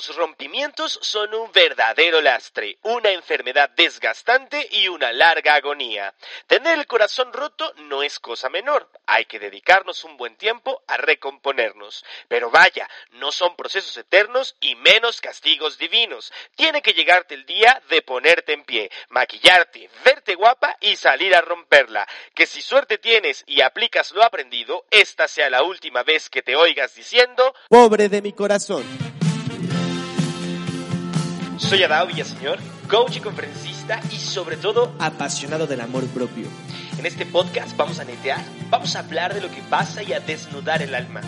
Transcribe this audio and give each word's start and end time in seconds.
Los 0.00 0.16
rompimientos 0.16 0.98
son 1.02 1.34
un 1.34 1.52
verdadero 1.52 2.22
lastre, 2.22 2.78
una 2.84 3.10
enfermedad 3.10 3.68
desgastante 3.76 4.66
y 4.70 4.88
una 4.88 5.12
larga 5.12 5.56
agonía. 5.56 6.14
Tener 6.46 6.78
el 6.78 6.86
corazón 6.86 7.34
roto 7.34 7.70
no 7.80 8.02
es 8.02 8.18
cosa 8.18 8.48
menor, 8.48 8.88
hay 9.04 9.26
que 9.26 9.38
dedicarnos 9.38 10.02
un 10.04 10.16
buen 10.16 10.36
tiempo 10.36 10.82
a 10.86 10.96
recomponernos. 10.96 12.02
Pero 12.28 12.50
vaya, 12.50 12.88
no 13.10 13.30
son 13.30 13.56
procesos 13.56 13.94
eternos 13.98 14.56
y 14.58 14.74
menos 14.74 15.20
castigos 15.20 15.76
divinos. 15.76 16.32
Tiene 16.54 16.80
que 16.80 16.94
llegarte 16.94 17.34
el 17.34 17.44
día 17.44 17.82
de 17.90 18.00
ponerte 18.00 18.54
en 18.54 18.64
pie, 18.64 18.90
maquillarte, 19.10 19.90
verte 20.02 20.34
guapa 20.34 20.78
y 20.80 20.96
salir 20.96 21.34
a 21.34 21.42
romperla. 21.42 22.08
Que 22.34 22.46
si 22.46 22.62
suerte 22.62 22.96
tienes 22.96 23.44
y 23.46 23.60
aplicas 23.60 24.12
lo 24.12 24.24
aprendido, 24.24 24.86
esta 24.90 25.28
sea 25.28 25.50
la 25.50 25.62
última 25.62 26.04
vez 26.04 26.30
que 26.30 26.40
te 26.40 26.56
oigas 26.56 26.94
diciendo, 26.94 27.54
Pobre 27.68 28.08
de 28.08 28.22
mi 28.22 28.32
corazón. 28.32 29.09
Soy 31.60 31.82
Adao 31.82 32.06
Villaseñor, 32.06 32.58
coach 32.88 33.16
y 33.16 33.20
conferencista 33.20 34.00
y 34.10 34.16
sobre 34.16 34.56
todo 34.56 34.92
Apasionado 34.98 35.66
del 35.66 35.80
amor 35.80 36.06
propio. 36.08 36.46
en 36.98 37.06
este 37.06 37.26
podcast 37.26 37.76
vamos 37.76 37.98
a 38.00 38.04
netear, 38.04 38.42
vamos 38.70 38.96
a 38.96 39.00
hablar 39.00 39.34
de 39.34 39.40
lo 39.40 39.50
que 39.50 39.62
pasa 39.62 40.02
y 40.02 40.12
a 40.12 40.20
desnudar 40.20 40.82
el 40.82 40.94
alma. 40.94 41.20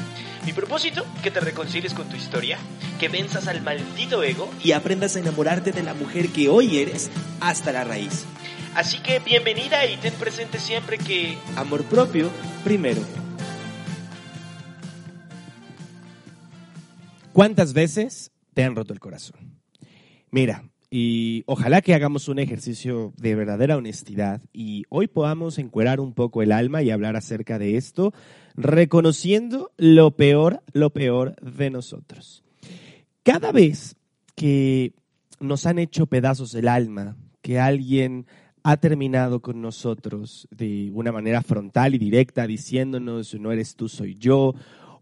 Mi 0.45 0.53
propósito, 0.53 1.05
que 1.23 1.31
te 1.31 1.39
reconcilies 1.41 1.95
con 1.95 2.09
tu 2.09 2.17
historia, 2.17 2.59
que 2.99 3.09
venzas 3.09 3.47
al 3.47 3.63
maldito 3.63 4.23
ego, 4.23 4.51
Y 4.63 4.73
aprendas 4.73 5.15
a 5.15 5.21
enamorarte 5.21 5.71
de 5.71 5.83
la 5.83 5.95
mujer 5.95 6.29
que 6.31 6.49
hoy 6.49 6.79
eres 6.79 7.11
hasta 7.41 7.71
la 7.71 7.85
raíz. 7.85 8.25
así 8.75 8.99
que 8.99 9.21
bienvenida 9.21 9.87
y 9.87 9.97
ten 9.99 10.15
presente 10.15 10.59
siempre 10.59 10.99
que 10.99 11.39
Amor 11.57 11.85
propio 11.85 12.31
primero. 12.65 13.03
¿Cuántas 17.33 17.73
veces 17.73 18.31
te 18.53 18.65
han 18.65 18.75
roto 18.75 18.93
el 18.93 19.01
corazón? 19.01 19.62
Mira, 20.35 20.65
y 20.91 21.45
ojalá 21.45 21.83
que 21.83 21.93
hagamos 21.93 22.27
un 22.27 22.39
ejercicio 22.39 23.13
de 23.19 23.35
verdadera 23.35 23.77
honestidad 23.77 24.41
y 24.51 24.85
hoy 24.89 25.07
podamos 25.07 25.59
encuerar 25.59 26.01
un 26.01 26.15
poco 26.15 26.41
el 26.41 26.53
alma 26.53 26.83
y 26.83 26.91
hablar 26.91 27.17
acerca 27.17 27.59
de 27.59 27.77
esto, 27.77 28.15
reconociendo 28.57 29.73
lo 29.77 30.13
peor, 30.13 30.63
lo 30.73 30.89
peor 30.89 31.37
de 31.43 31.69
nosotros. 31.69 32.45
Cada 33.23 33.53
vez 33.53 33.97
que 34.35 34.95
nos 35.39 35.67
han 35.67 35.79
hecho 35.79 36.07
pedazos 36.07 36.55
el 36.55 36.67
alma, 36.67 37.19
que 37.43 37.61
alguien 37.61 38.25
ha 38.63 38.79
terminado 38.79 39.41
con 39.41 39.61
nosotros 39.61 40.49
de 40.51 40.91
una 40.95 41.13
manera 41.13 41.43
frontal 41.43 41.95
y 41.95 41.99
directa, 41.99 42.47
diciéndonos 42.47 43.35
no 43.35 43.53
eres 43.53 43.77
tú, 43.77 43.87
soy 43.87 44.15
yo, 44.15 44.55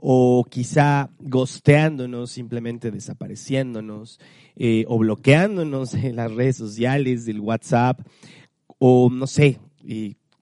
o 0.03 0.45
quizá 0.49 1.11
gosteándonos, 1.19 2.31
simplemente 2.31 2.91
desapareciéndonos, 2.91 4.19
eh, 4.57 4.85
o 4.89 4.99
bloqueándonos 4.99 5.95
en 5.95 6.17
las 6.17 6.33
redes 6.33 6.57
sociales, 6.57 7.27
del 7.27 7.41
WhatsApp, 7.41 8.01
o 8.79 9.11
no 9.11 9.27
sé, 9.27 9.61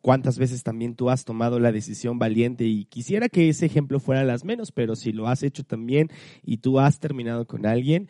cuántas 0.00 0.38
veces 0.38 0.62
también 0.62 0.94
tú 0.94 1.10
has 1.10 1.24
tomado 1.24 1.58
la 1.58 1.72
decisión 1.72 2.18
valiente 2.18 2.64
y 2.64 2.84
quisiera 2.84 3.28
que 3.28 3.48
ese 3.48 3.66
ejemplo 3.66 3.98
fuera 3.98 4.24
las 4.24 4.44
menos, 4.44 4.70
pero 4.70 4.94
si 4.94 5.12
lo 5.12 5.26
has 5.26 5.42
hecho 5.42 5.64
también 5.64 6.08
y 6.44 6.58
tú 6.58 6.78
has 6.78 7.00
terminado 7.00 7.46
con 7.46 7.66
alguien, 7.66 8.08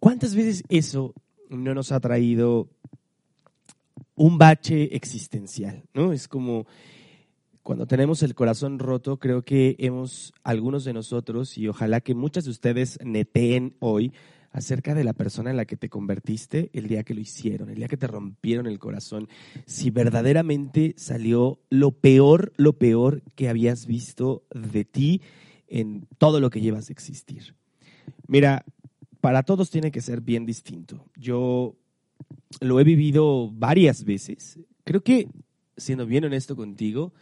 ¿cuántas 0.00 0.34
veces 0.34 0.64
eso 0.70 1.14
no 1.50 1.74
nos 1.74 1.92
ha 1.92 2.00
traído 2.00 2.68
un 4.16 4.38
bache 4.38 4.96
existencial? 4.96 5.84
¿no? 5.92 6.12
Es 6.12 6.26
como 6.26 6.66
cuando 7.64 7.86
tenemos 7.86 8.22
el 8.22 8.34
corazón 8.34 8.78
roto, 8.78 9.18
creo 9.18 9.42
que 9.42 9.74
hemos, 9.78 10.34
algunos 10.44 10.84
de 10.84 10.92
nosotros, 10.92 11.56
y 11.56 11.66
ojalá 11.66 12.02
que 12.02 12.14
muchas 12.14 12.44
de 12.44 12.50
ustedes 12.50 12.98
neteen 13.02 13.74
hoy 13.80 14.12
acerca 14.52 14.94
de 14.94 15.02
la 15.02 15.14
persona 15.14 15.50
en 15.50 15.56
la 15.56 15.64
que 15.64 15.78
te 15.78 15.88
convertiste 15.88 16.68
el 16.74 16.88
día 16.88 17.04
que 17.04 17.14
lo 17.14 17.22
hicieron, 17.22 17.70
el 17.70 17.76
día 17.76 17.88
que 17.88 17.96
te 17.96 18.06
rompieron 18.06 18.66
el 18.66 18.78
corazón, 18.78 19.28
si 19.64 19.88
verdaderamente 19.88 20.94
salió 20.98 21.58
lo 21.70 21.92
peor, 21.92 22.52
lo 22.58 22.74
peor 22.74 23.22
que 23.34 23.48
habías 23.48 23.86
visto 23.86 24.44
de 24.54 24.84
ti 24.84 25.22
en 25.66 26.06
todo 26.18 26.40
lo 26.40 26.50
que 26.50 26.60
llevas 26.60 26.88
de 26.88 26.92
existir. 26.92 27.54
Mira, 28.28 28.66
para 29.22 29.42
todos 29.42 29.70
tiene 29.70 29.90
que 29.90 30.02
ser 30.02 30.20
bien 30.20 30.44
distinto. 30.44 31.06
Yo 31.16 31.76
lo 32.60 32.78
he 32.78 32.84
vivido 32.84 33.50
varias 33.50 34.04
veces. 34.04 34.60
Creo 34.84 35.02
que, 35.02 35.28
siendo 35.78 36.04
bien 36.04 36.26
honesto 36.26 36.54
contigo, 36.54 37.14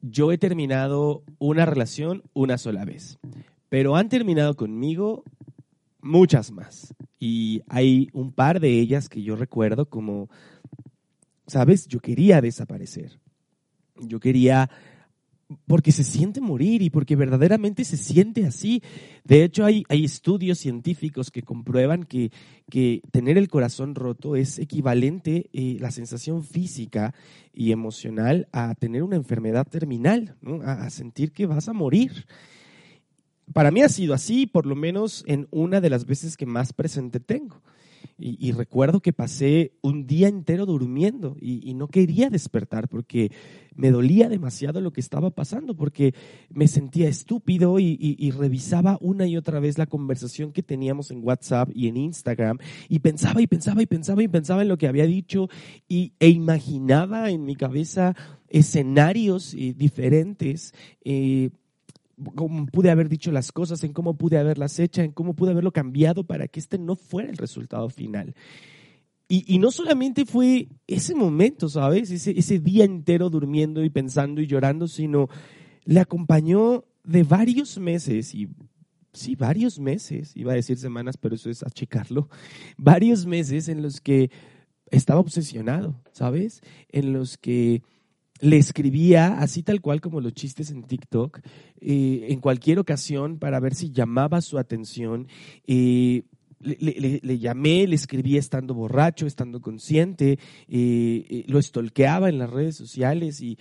yo 0.00 0.32
he 0.32 0.38
terminado 0.38 1.22
una 1.38 1.66
relación 1.66 2.22
una 2.32 2.58
sola 2.58 2.84
vez, 2.84 3.18
pero 3.68 3.96
han 3.96 4.08
terminado 4.08 4.56
conmigo 4.56 5.24
muchas 6.00 6.50
más. 6.50 6.94
Y 7.18 7.62
hay 7.68 8.08
un 8.12 8.32
par 8.32 8.60
de 8.60 8.78
ellas 8.78 9.08
que 9.08 9.22
yo 9.22 9.36
recuerdo 9.36 9.86
como, 9.86 10.28
sabes, 11.46 11.86
yo 11.88 12.00
quería 12.00 12.40
desaparecer. 12.40 13.18
Yo 13.96 14.20
quería, 14.20 14.70
porque 15.66 15.92
se 15.92 16.04
siente 16.04 16.40
morir 16.40 16.82
y 16.82 16.90
porque 16.90 17.16
verdaderamente 17.16 17.84
se 17.84 17.96
siente 17.96 18.44
así. 18.44 18.82
De 19.24 19.44
hecho, 19.44 19.64
hay, 19.64 19.84
hay 19.88 20.04
estudios 20.04 20.58
científicos 20.58 21.30
que 21.30 21.42
comprueban 21.42 22.04
que, 22.04 22.30
que 22.70 23.00
tener 23.10 23.38
el 23.38 23.48
corazón 23.48 23.94
roto 23.94 24.36
es 24.36 24.58
equivalente, 24.58 25.48
eh, 25.52 25.78
la 25.80 25.90
sensación 25.90 26.44
física 26.44 27.14
y 27.54 27.72
emocional, 27.72 28.48
a 28.52 28.74
tener 28.74 29.02
una 29.02 29.16
enfermedad 29.16 29.66
terminal, 29.66 30.36
a 30.64 30.90
sentir 30.90 31.32
que 31.32 31.46
vas 31.46 31.68
a 31.68 31.72
morir. 31.72 32.26
Para 33.52 33.70
mí 33.70 33.82
ha 33.82 33.88
sido 33.88 34.12
así, 34.12 34.46
por 34.46 34.66
lo 34.66 34.76
menos 34.76 35.24
en 35.26 35.48
una 35.50 35.80
de 35.80 35.90
las 35.90 36.04
veces 36.04 36.36
que 36.36 36.46
más 36.46 36.72
presente 36.74 37.20
tengo. 37.20 37.62
Y, 38.20 38.50
recuerdo 38.50 39.00
que 39.00 39.12
pasé 39.12 39.72
un 39.80 40.06
día 40.06 40.26
entero 40.26 40.66
durmiendo 40.66 41.36
y, 41.40 41.72
no 41.74 41.86
quería 41.86 42.30
despertar 42.30 42.88
porque 42.88 43.30
me 43.76 43.92
dolía 43.92 44.28
demasiado 44.28 44.80
lo 44.80 44.92
que 44.92 45.00
estaba 45.00 45.30
pasando, 45.30 45.76
porque 45.76 46.14
me 46.50 46.66
sentía 46.66 47.08
estúpido 47.08 47.78
y, 47.78 47.96
y, 48.00 48.30
revisaba 48.32 48.98
una 49.00 49.26
y 49.26 49.36
otra 49.36 49.60
vez 49.60 49.78
la 49.78 49.86
conversación 49.86 50.50
que 50.52 50.64
teníamos 50.64 51.12
en 51.12 51.22
WhatsApp 51.22 51.70
y 51.72 51.86
en 51.86 51.96
Instagram 51.96 52.58
y 52.88 52.98
pensaba 52.98 53.40
y 53.40 53.46
pensaba 53.46 53.82
y 53.82 53.86
pensaba 53.86 54.22
y 54.22 54.28
pensaba 54.28 54.62
en 54.62 54.68
lo 54.68 54.78
que 54.78 54.88
había 54.88 55.06
dicho 55.06 55.48
y, 55.88 56.12
e 56.18 56.28
imaginaba 56.28 57.30
en 57.30 57.44
mi 57.44 57.54
cabeza 57.54 58.16
escenarios 58.48 59.54
eh, 59.54 59.74
diferentes. 59.76 60.74
Eh, 61.04 61.50
cómo 62.34 62.66
pude 62.66 62.90
haber 62.90 63.08
dicho 63.08 63.30
las 63.32 63.52
cosas, 63.52 63.84
en 63.84 63.92
cómo 63.92 64.16
pude 64.16 64.38
haberlas 64.38 64.78
hecho, 64.78 65.02
en 65.02 65.12
cómo 65.12 65.34
pude 65.34 65.52
haberlo 65.52 65.72
cambiado 65.72 66.24
para 66.24 66.48
que 66.48 66.60
este 66.60 66.78
no 66.78 66.96
fuera 66.96 67.30
el 67.30 67.36
resultado 67.36 67.88
final. 67.88 68.34
Y, 69.30 69.58
no 69.58 69.70
solamente 69.70 70.24
fue 70.24 70.68
ese 70.86 71.14
momento, 71.14 71.68
¿sabes? 71.68 72.10
Ese, 72.10 72.38
ese 72.38 72.60
día 72.60 72.86
entero 72.86 73.28
durmiendo 73.28 73.84
y 73.84 73.90
pensando 73.90 74.40
y 74.40 74.46
llorando, 74.46 74.88
sino 74.88 75.28
le 75.84 76.00
acompañó 76.00 76.86
de 77.04 77.24
varios 77.24 77.76
meses 77.76 78.34
y 78.34 78.48
sí, 79.12 79.34
varios 79.34 79.78
meses, 79.78 80.34
iba 80.34 80.52
a 80.52 80.56
decir 80.56 80.78
semanas, 80.78 81.18
pero 81.18 81.34
eso 81.34 81.50
es 81.50 81.62
achicarlo, 81.62 82.30
varios 82.78 83.26
meses 83.26 83.68
en 83.68 83.82
los 83.82 84.00
que 84.00 84.30
estaba 84.90 85.20
obsesionado, 85.20 86.00
¿sabes? 86.12 86.62
En 86.88 87.12
los 87.12 87.36
que 87.36 87.82
le 88.40 88.56
escribía 88.56 89.38
así 89.38 89.62
tal 89.62 89.80
cual 89.80 90.00
como 90.00 90.20
los 90.20 90.34
chistes 90.34 90.70
en 90.70 90.84
TikTok, 90.84 91.40
eh, 91.80 92.26
en 92.30 92.40
cualquier 92.40 92.78
ocasión 92.78 93.38
para 93.38 93.60
ver 93.60 93.74
si 93.74 93.90
llamaba 93.90 94.40
su 94.40 94.58
atención. 94.58 95.28
Eh, 95.66 96.22
le, 96.60 97.38
llamé, 97.38 97.86
le 97.86 97.94
escribía 97.94 98.40
estando 98.40 98.74
borracho, 98.74 99.26
estando 99.26 99.60
consciente, 99.60 100.40
eh, 100.66 101.44
lo 101.46 101.60
estolqueaba 101.60 102.28
en 102.28 102.38
las 102.38 102.50
redes 102.50 102.74
sociales 102.74 103.40
y, 103.40 103.58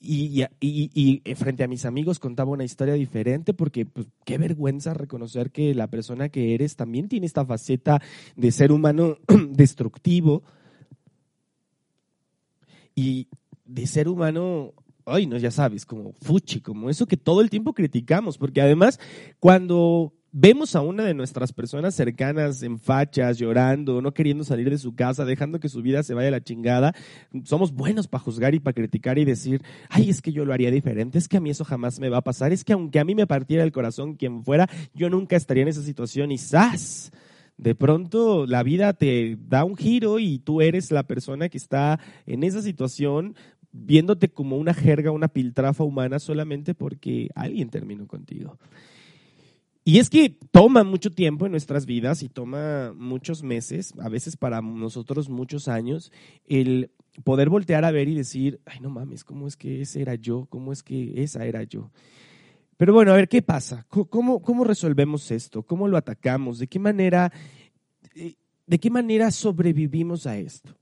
y, 0.00 0.44
y, 0.60 1.22
y, 1.24 1.34
frente 1.34 1.64
a 1.64 1.68
mis 1.68 1.86
amigos 1.86 2.18
contaba 2.18 2.50
una 2.50 2.64
historia 2.64 2.94
diferente 2.94 3.54
porque 3.54 3.86
pues, 3.86 4.06
qué 4.24 4.36
vergüenza 4.36 4.92
reconocer 4.92 5.50
que 5.50 5.74
la 5.74 5.88
persona 5.88 6.28
que 6.28 6.54
eres 6.54 6.76
también 6.76 7.08
tiene 7.08 7.26
esta 7.26 7.46
faceta 7.46 8.00
de 8.36 8.52
ser 8.52 8.72
humano 8.72 9.16
destructivo. 9.50 10.42
Y, 12.94 13.28
de 13.68 13.86
ser 13.86 14.08
humano, 14.08 14.72
ay, 15.04 15.26
no, 15.26 15.36
ya 15.36 15.50
sabes, 15.50 15.86
como 15.86 16.12
fuchi, 16.14 16.60
como 16.60 16.90
eso 16.90 17.06
que 17.06 17.16
todo 17.16 17.42
el 17.42 17.50
tiempo 17.50 17.74
criticamos, 17.74 18.38
porque 18.38 18.62
además 18.62 18.98
cuando 19.38 20.14
vemos 20.32 20.74
a 20.74 20.80
una 20.80 21.04
de 21.04 21.14
nuestras 21.14 21.52
personas 21.52 21.94
cercanas 21.94 22.62
en 22.62 22.78
fachas, 22.78 23.38
llorando, 23.38 24.00
no 24.00 24.12
queriendo 24.12 24.42
salir 24.42 24.70
de 24.70 24.78
su 24.78 24.94
casa, 24.94 25.24
dejando 25.24 25.60
que 25.60 25.68
su 25.68 25.82
vida 25.82 26.02
se 26.02 26.14
vaya 26.14 26.28
a 26.28 26.32
la 26.32 26.42
chingada, 26.42 26.94
somos 27.44 27.72
buenos 27.72 28.08
para 28.08 28.24
juzgar 28.24 28.54
y 28.54 28.60
para 28.60 28.74
criticar 28.74 29.18
y 29.18 29.26
decir, 29.26 29.62
ay, 29.90 30.08
es 30.08 30.22
que 30.22 30.32
yo 30.32 30.46
lo 30.46 30.54
haría 30.54 30.70
diferente, 30.70 31.18
es 31.18 31.28
que 31.28 31.36
a 31.36 31.40
mí 31.40 31.50
eso 31.50 31.64
jamás 31.64 32.00
me 32.00 32.08
va 32.08 32.18
a 32.18 32.24
pasar, 32.24 32.52
es 32.52 32.64
que 32.64 32.72
aunque 32.72 32.98
a 32.98 33.04
mí 33.04 33.14
me 33.14 33.26
partiera 33.26 33.64
el 33.64 33.72
corazón 33.72 34.14
quien 34.14 34.44
fuera, 34.44 34.68
yo 34.94 35.10
nunca 35.10 35.36
estaría 35.36 35.62
en 35.62 35.68
esa 35.68 35.82
situación 35.82 36.32
y 36.32 36.38
¡zas! 36.38 37.12
de 37.58 37.74
pronto 37.74 38.46
la 38.46 38.62
vida 38.62 38.92
te 38.94 39.36
da 39.48 39.64
un 39.64 39.76
giro 39.76 40.20
y 40.20 40.38
tú 40.38 40.62
eres 40.62 40.90
la 40.90 41.02
persona 41.02 41.48
que 41.48 41.58
está 41.58 41.98
en 42.24 42.44
esa 42.44 42.62
situación 42.62 43.34
viéndote 43.72 44.28
como 44.28 44.56
una 44.56 44.74
jerga, 44.74 45.10
una 45.10 45.28
piltrafa 45.28 45.84
humana 45.84 46.18
solamente 46.18 46.74
porque 46.74 47.28
alguien 47.34 47.70
terminó 47.70 48.06
contigo. 48.06 48.58
Y 49.84 49.98
es 49.98 50.10
que 50.10 50.36
toma 50.50 50.84
mucho 50.84 51.10
tiempo 51.10 51.46
en 51.46 51.52
nuestras 51.52 51.86
vidas 51.86 52.22
y 52.22 52.28
toma 52.28 52.92
muchos 52.94 53.42
meses, 53.42 53.94
a 53.98 54.10
veces 54.10 54.36
para 54.36 54.60
nosotros 54.60 55.30
muchos 55.30 55.66
años, 55.66 56.12
el 56.46 56.90
poder 57.24 57.48
voltear 57.48 57.84
a 57.84 57.90
ver 57.90 58.08
y 58.08 58.14
decir, 58.14 58.60
ay 58.66 58.80
no 58.80 58.90
mames, 58.90 59.24
¿cómo 59.24 59.46
es 59.46 59.56
que 59.56 59.80
ese 59.80 60.02
era 60.02 60.14
yo? 60.14 60.46
¿Cómo 60.50 60.72
es 60.72 60.82
que 60.82 61.22
esa 61.22 61.46
era 61.46 61.62
yo? 61.62 61.90
Pero 62.76 62.92
bueno, 62.92 63.12
a 63.12 63.16
ver, 63.16 63.28
¿qué 63.28 63.42
pasa? 63.42 63.86
¿Cómo, 63.88 64.40
cómo 64.40 64.62
resolvemos 64.62 65.30
esto? 65.30 65.62
¿Cómo 65.62 65.88
lo 65.88 65.96
atacamos? 65.96 66.58
¿De 66.58 66.68
qué 66.68 66.78
manera, 66.78 67.32
eh, 68.14 68.34
de 68.66 68.78
qué 68.78 68.90
manera 68.90 69.30
sobrevivimos 69.30 70.26
a 70.26 70.38
esto? 70.38 70.76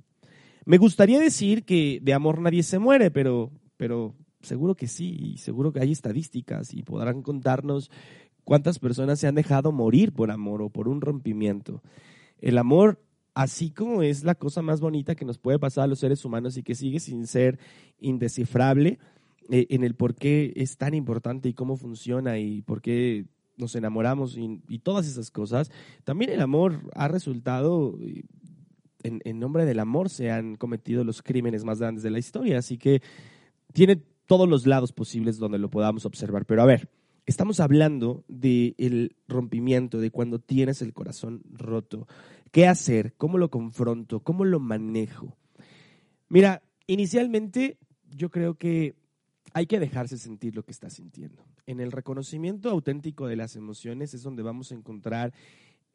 Me 0.67 0.77
gustaría 0.77 1.19
decir 1.19 1.65
que 1.65 2.01
de 2.03 2.13
amor 2.13 2.41
nadie 2.41 2.63
se 2.63 2.79
muere, 2.79 3.11
pero, 3.11 3.51
pero 3.79 4.15
seguro 4.43 4.75
que 4.75 4.87
sí, 4.87 5.17
y 5.19 5.39
seguro 5.39 5.73
que 5.73 5.81
hay 5.81 5.93
estadísticas 5.93 6.75
y 6.75 6.83
podrán 6.83 7.23
contarnos 7.23 7.91
¿Cuántas 8.47 8.79
personas 8.79 9.19
se 9.19 9.27
han 9.27 9.35
dejado 9.35 9.73
morir 9.73 10.13
por 10.13 10.31
amor 10.31 10.63
o 10.63 10.71
por 10.71 10.87
un 10.87 11.01
rompimiento? 11.01 11.83
El 12.41 12.59
amor, 12.59 13.03
así 13.35 13.73
como 13.73 14.05
es 14.05 14.23
la 14.23 14.37
cosa 14.37 14.63
más 14.63 14.81
bonita 14.81 15.17
que 15.17 15.25
nos 15.25 15.37
puede 15.37 15.59
pasar 15.59 15.83
a 15.83 15.87
los 15.89 15.99
seres 15.99 16.25
humanos 16.25 16.57
y 16.57 16.63
que 16.63 16.77
sigue 16.77 17.01
sin 17.01 17.27
ser 17.27 17.59
indescifrable 17.99 19.01
eh, 19.51 19.67
en 19.71 19.83
el 19.83 19.97
por 19.97 20.15
qué 20.15 20.53
es 20.55 20.77
tan 20.77 20.95
importante 20.95 21.49
y 21.49 21.55
cómo 21.55 21.77
funciona 21.77 22.39
y 22.39 22.63
por 22.63 22.83
qué 22.83 23.27
nos 23.57 23.75
enamoramos 23.75 24.39
y, 24.39 24.79
todas 24.79 25.09
esas 25.09 25.33
cosas, 25.33 25.73
también 26.05 26.31
el 26.31 26.41
amor 26.41 26.89
ha 26.95 27.09
resultado, 27.09 27.99
en, 29.07 29.39
nombre 29.39 29.65
del 29.65 29.79
amor 29.79 30.11
se 30.11 30.31
han 30.31 30.57
cometido 30.57 31.05
los 31.05 31.23
crímenes 31.23 31.65
más 31.65 31.81
grandes 31.81 32.03
de 32.03 32.11
la 32.11 32.19
historia, 32.19 32.59
así 32.59 32.79
que 32.79 33.03
tiene 33.73 34.03
todos 34.27 34.49
los 34.49 34.67
lados 34.67 34.93
posibles 34.93 35.39
donde 35.39 35.59
lo 35.59 35.71
podamos 35.71 36.05
observar. 36.05 36.47
Pero 36.47 36.63
a 36.63 36.67
ver, 36.67 36.89
Estamos 37.27 37.59
hablando 37.59 38.25
del 38.29 39.17
rompimiento, 39.27 39.99
de 39.99 40.13
cuando 40.13 40.39
tienes 40.39 40.81
el 40.81 40.93
corazón 40.93 41.43
roto. 41.51 42.07
¿Qué 42.53 42.69
hacer? 42.69 43.15
¿Cómo 43.17 43.37
lo 43.37 43.51
confronto? 43.51 44.21
¿Cómo 44.21 44.45
lo 44.45 44.61
manejo? 44.61 45.37
Mira, 46.29 46.63
inicialmente 46.87 47.79
yo 48.09 48.31
creo 48.31 48.55
que 48.55 48.95
hay 49.55 49.67
que 49.67 49.81
dejarse 49.81 50.19
sentir 50.19 50.55
lo 50.55 50.65
que 50.65 50.71
estás 50.71 50.93
sintiendo. 50.95 51.45
En 51.67 51.81
el 51.81 51.91
reconocimiento 51.91 52.71
auténtico 52.71 53.27
de 53.27 53.35
las 53.35 53.57
emociones 53.57 54.15
es 54.15 54.23
donde 54.23 54.45
vamos 54.45 54.71
a 54.71 54.77
encontrar 54.77 55.35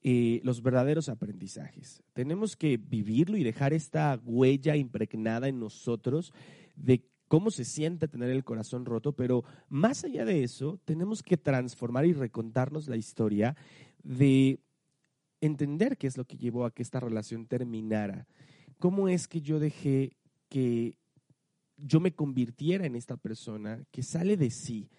eh, 0.04 0.42
los 0.44 0.64
verdaderos 0.64 1.10
aprendizajes. 1.10 2.02
Tenemos 2.14 2.56
que 2.56 2.78
vivirlo 2.78 3.38
y 3.38 3.44
dejar 3.44 3.74
esta 3.74 4.20
huella 4.24 4.76
impregnada 4.76 5.48
en 5.48 5.60
nosotros 5.60 6.34
de 6.76 7.06
cómo 7.28 7.52
se 7.52 7.66
siente 7.66 8.08
tener 8.08 8.30
el 8.30 8.44
corazón 8.44 8.86
roto, 8.86 9.14
pero 9.14 9.44
más 9.70 10.04
allá 10.04 10.26
de 10.26 10.44
eso, 10.44 10.80
tenemos 10.86 11.22
que 11.22 11.38
transformar 11.38 12.06
y 12.06 12.14
recontarnos 12.14 12.88
la 12.88 12.98
historia 12.98 13.56
de 14.04 14.60
entender 15.40 15.98
qué 15.98 16.08
es 16.08 16.18
lo 16.18 16.26
que 16.26 16.38
llevó 16.38 16.66
a 16.66 16.72
que 16.72 16.82
esta 16.82 17.00
relación 17.00 17.46
terminara. 17.46 18.28
¿Cómo 18.80 19.08
es 19.08 19.28
que 19.28 19.42
yo 19.42 19.60
dejé 19.60 20.18
que 20.50 20.96
yo 21.78 22.00
me 22.00 22.14
convirtiera 22.14 22.86
en 22.86 22.96
esta 22.96 23.18
persona 23.18 23.84
que 23.92 24.04
sale 24.04 24.36
de 24.36 24.50
sí? 24.50 24.90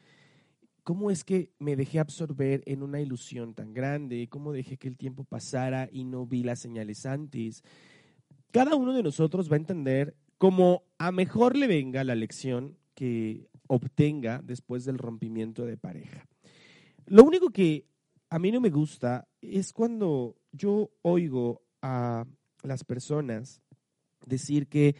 ¿Cómo 0.84 1.12
es 1.12 1.22
que 1.22 1.52
me 1.60 1.76
dejé 1.76 2.00
absorber 2.00 2.62
en 2.66 2.82
una 2.82 3.00
ilusión 3.00 3.54
tan 3.54 3.72
grande? 3.72 4.28
¿Cómo 4.28 4.52
dejé 4.52 4.78
que 4.78 4.88
el 4.88 4.96
tiempo 4.96 5.22
pasara 5.22 5.88
y 5.92 6.04
no 6.04 6.26
vi 6.26 6.42
las 6.42 6.58
señales 6.58 7.06
antes? 7.06 7.62
Cada 8.50 8.74
uno 8.74 8.92
de 8.92 9.02
nosotros 9.04 9.50
va 9.50 9.54
a 9.54 9.60
entender 9.60 10.16
como 10.38 10.82
a 10.98 11.12
mejor 11.12 11.56
le 11.56 11.68
venga 11.68 12.02
la 12.02 12.16
lección 12.16 12.76
que 12.94 13.48
obtenga 13.68 14.42
después 14.42 14.84
del 14.84 14.98
rompimiento 14.98 15.64
de 15.64 15.76
pareja. 15.76 16.26
Lo 17.06 17.22
único 17.22 17.50
que 17.50 17.86
a 18.28 18.40
mí 18.40 18.50
no 18.50 18.60
me 18.60 18.70
gusta 18.70 19.28
es 19.40 19.72
cuando 19.72 20.36
yo 20.50 20.90
oigo 21.02 21.62
a 21.80 22.26
las 22.62 22.82
personas 22.82 23.62
decir 24.26 24.66
que 24.66 24.96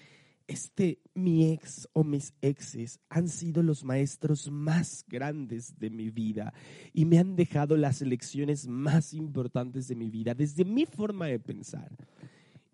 este 0.52 1.00
mi 1.14 1.50
ex 1.52 1.88
o 1.93 2.04
mis 2.04 2.34
exes 2.40 3.00
han 3.08 3.28
sido 3.28 3.62
los 3.62 3.84
maestros 3.84 4.50
más 4.50 5.04
grandes 5.08 5.78
de 5.78 5.90
mi 5.90 6.10
vida 6.10 6.54
y 6.93 7.04
me 7.04 7.19
han 7.19 7.37
dejado 7.37 7.76
las 7.76 8.00
lecciones 8.02 8.69
más 8.69 9.12
importantes 9.12 9.88
de 9.88 9.96
mi 9.96 10.10
vida 10.10 10.34
desde 10.34 10.64
mi 10.64 10.87
forma 10.87 11.26
de 11.26 11.40
pensar 11.40 11.96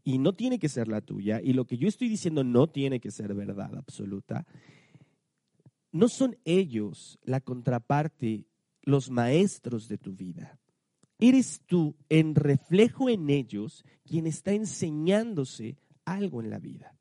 y 0.08 0.16
no 0.16 0.32
tiene 0.32 0.58
que 0.58 0.70
ser 0.70 0.88
la 0.88 1.02
tuya, 1.02 1.38
y 1.42 1.52
lo 1.52 1.66
que 1.66 1.76
yo 1.76 1.86
estoy 1.86 2.08
diciendo 2.08 2.42
no 2.42 2.66
tiene 2.66 2.98
que 2.98 3.10
ser 3.10 3.34
verdad 3.34 3.76
absoluta, 3.76 4.46
no 5.92 6.08
son 6.08 6.38
ellos 6.46 7.18
la 7.24 7.42
contraparte, 7.42 8.46
los 8.80 9.10
maestros 9.10 9.86
de 9.86 9.98
tu 9.98 10.14
vida. 10.14 10.58
Eres 11.18 11.60
tú, 11.66 11.94
en 12.08 12.34
reflejo 12.34 13.10
en 13.10 13.28
ellos, 13.28 13.84
quien 14.02 14.26
está 14.26 14.52
enseñándose 14.52 15.76
algo 16.06 16.40
en 16.40 16.48
la 16.48 16.58
vida. 16.58 16.97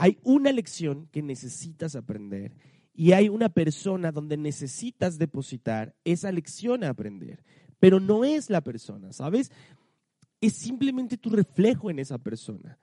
Hay 0.00 0.18
una 0.22 0.52
lección 0.52 1.08
que 1.10 1.22
necesitas 1.22 1.96
aprender 1.96 2.52
y 2.94 3.12
hay 3.12 3.28
una 3.28 3.48
persona 3.48 4.12
donde 4.12 4.36
necesitas 4.36 5.18
depositar 5.18 5.96
esa 6.04 6.30
lección 6.30 6.84
a 6.84 6.90
aprender, 6.90 7.42
pero 7.80 7.98
no 7.98 8.24
es 8.24 8.48
la 8.48 8.60
persona, 8.60 9.12
¿sabes? 9.12 9.50
es 10.40 10.52
simplemente 10.54 11.16
tu 11.16 11.30
reflejo 11.30 11.90
en 11.90 11.98
esa 11.98 12.18
persona. 12.18 12.78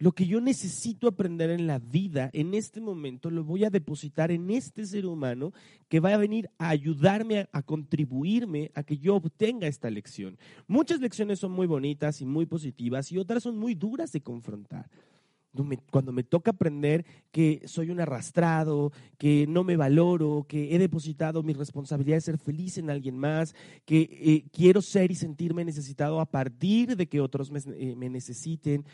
Lo 0.00 0.12
que 0.12 0.26
yo 0.26 0.40
necesito 0.40 1.08
aprender 1.08 1.50
en 1.50 1.66
la 1.66 1.80
vida, 1.80 2.30
en 2.32 2.54
este 2.54 2.80
momento, 2.80 3.30
lo 3.30 3.42
voy 3.42 3.64
a 3.64 3.70
depositar 3.70 4.30
en 4.30 4.48
este 4.50 4.86
ser 4.86 5.06
humano 5.06 5.52
que 5.88 5.98
va 5.98 6.14
a 6.14 6.18
venir 6.18 6.48
a 6.58 6.68
ayudarme, 6.68 7.48
a, 7.50 7.62
contribuirme 7.62 8.70
a 8.74 8.84
que 8.84 8.98
yo 8.98 9.16
obtenga 9.16 9.66
esta 9.66 9.90
lección. 9.90 10.38
Muchas 10.68 11.00
lecciones 11.00 11.40
son 11.40 11.50
muy 11.50 11.66
bonitas 11.66 12.20
y 12.20 12.26
muy 12.26 12.46
positivas 12.46 13.10
y 13.10 13.18
otras 13.18 13.42
son 13.42 13.58
muy 13.58 13.74
duras 13.74 14.12
de 14.12 14.20
confrontar 14.20 14.88
cuando 15.90 16.12
me 16.12 16.22
toca 16.22 16.52
aprender 16.52 17.04
que 17.30 17.62
soy 17.64 17.90
un 17.90 18.00
arrastrado, 18.00 18.92
que 19.18 19.46
no 19.48 19.64
me 19.64 19.76
valoro, 19.76 20.46
que 20.48 20.74
he 20.74 20.78
depositado 20.78 21.42
mi 21.42 21.52
responsabilidad 21.52 22.16
de 22.16 22.22
ser 22.22 22.38
feliz 22.38 22.78
en 22.78 22.90
alguien 22.90 23.18
más, 23.18 23.54
que 23.84 24.02
eh, 24.10 24.44
quiero 24.52 24.82
ser 24.82 25.10
y 25.10 25.14
sentirme 25.14 25.64
necesitado 25.64 26.20
a 26.20 26.26
partir 26.26 26.96
de 26.96 27.06
que 27.06 27.20
otros 27.20 27.50
me, 27.50 27.60
eh, 27.60 27.94
necesiten. 27.96 28.84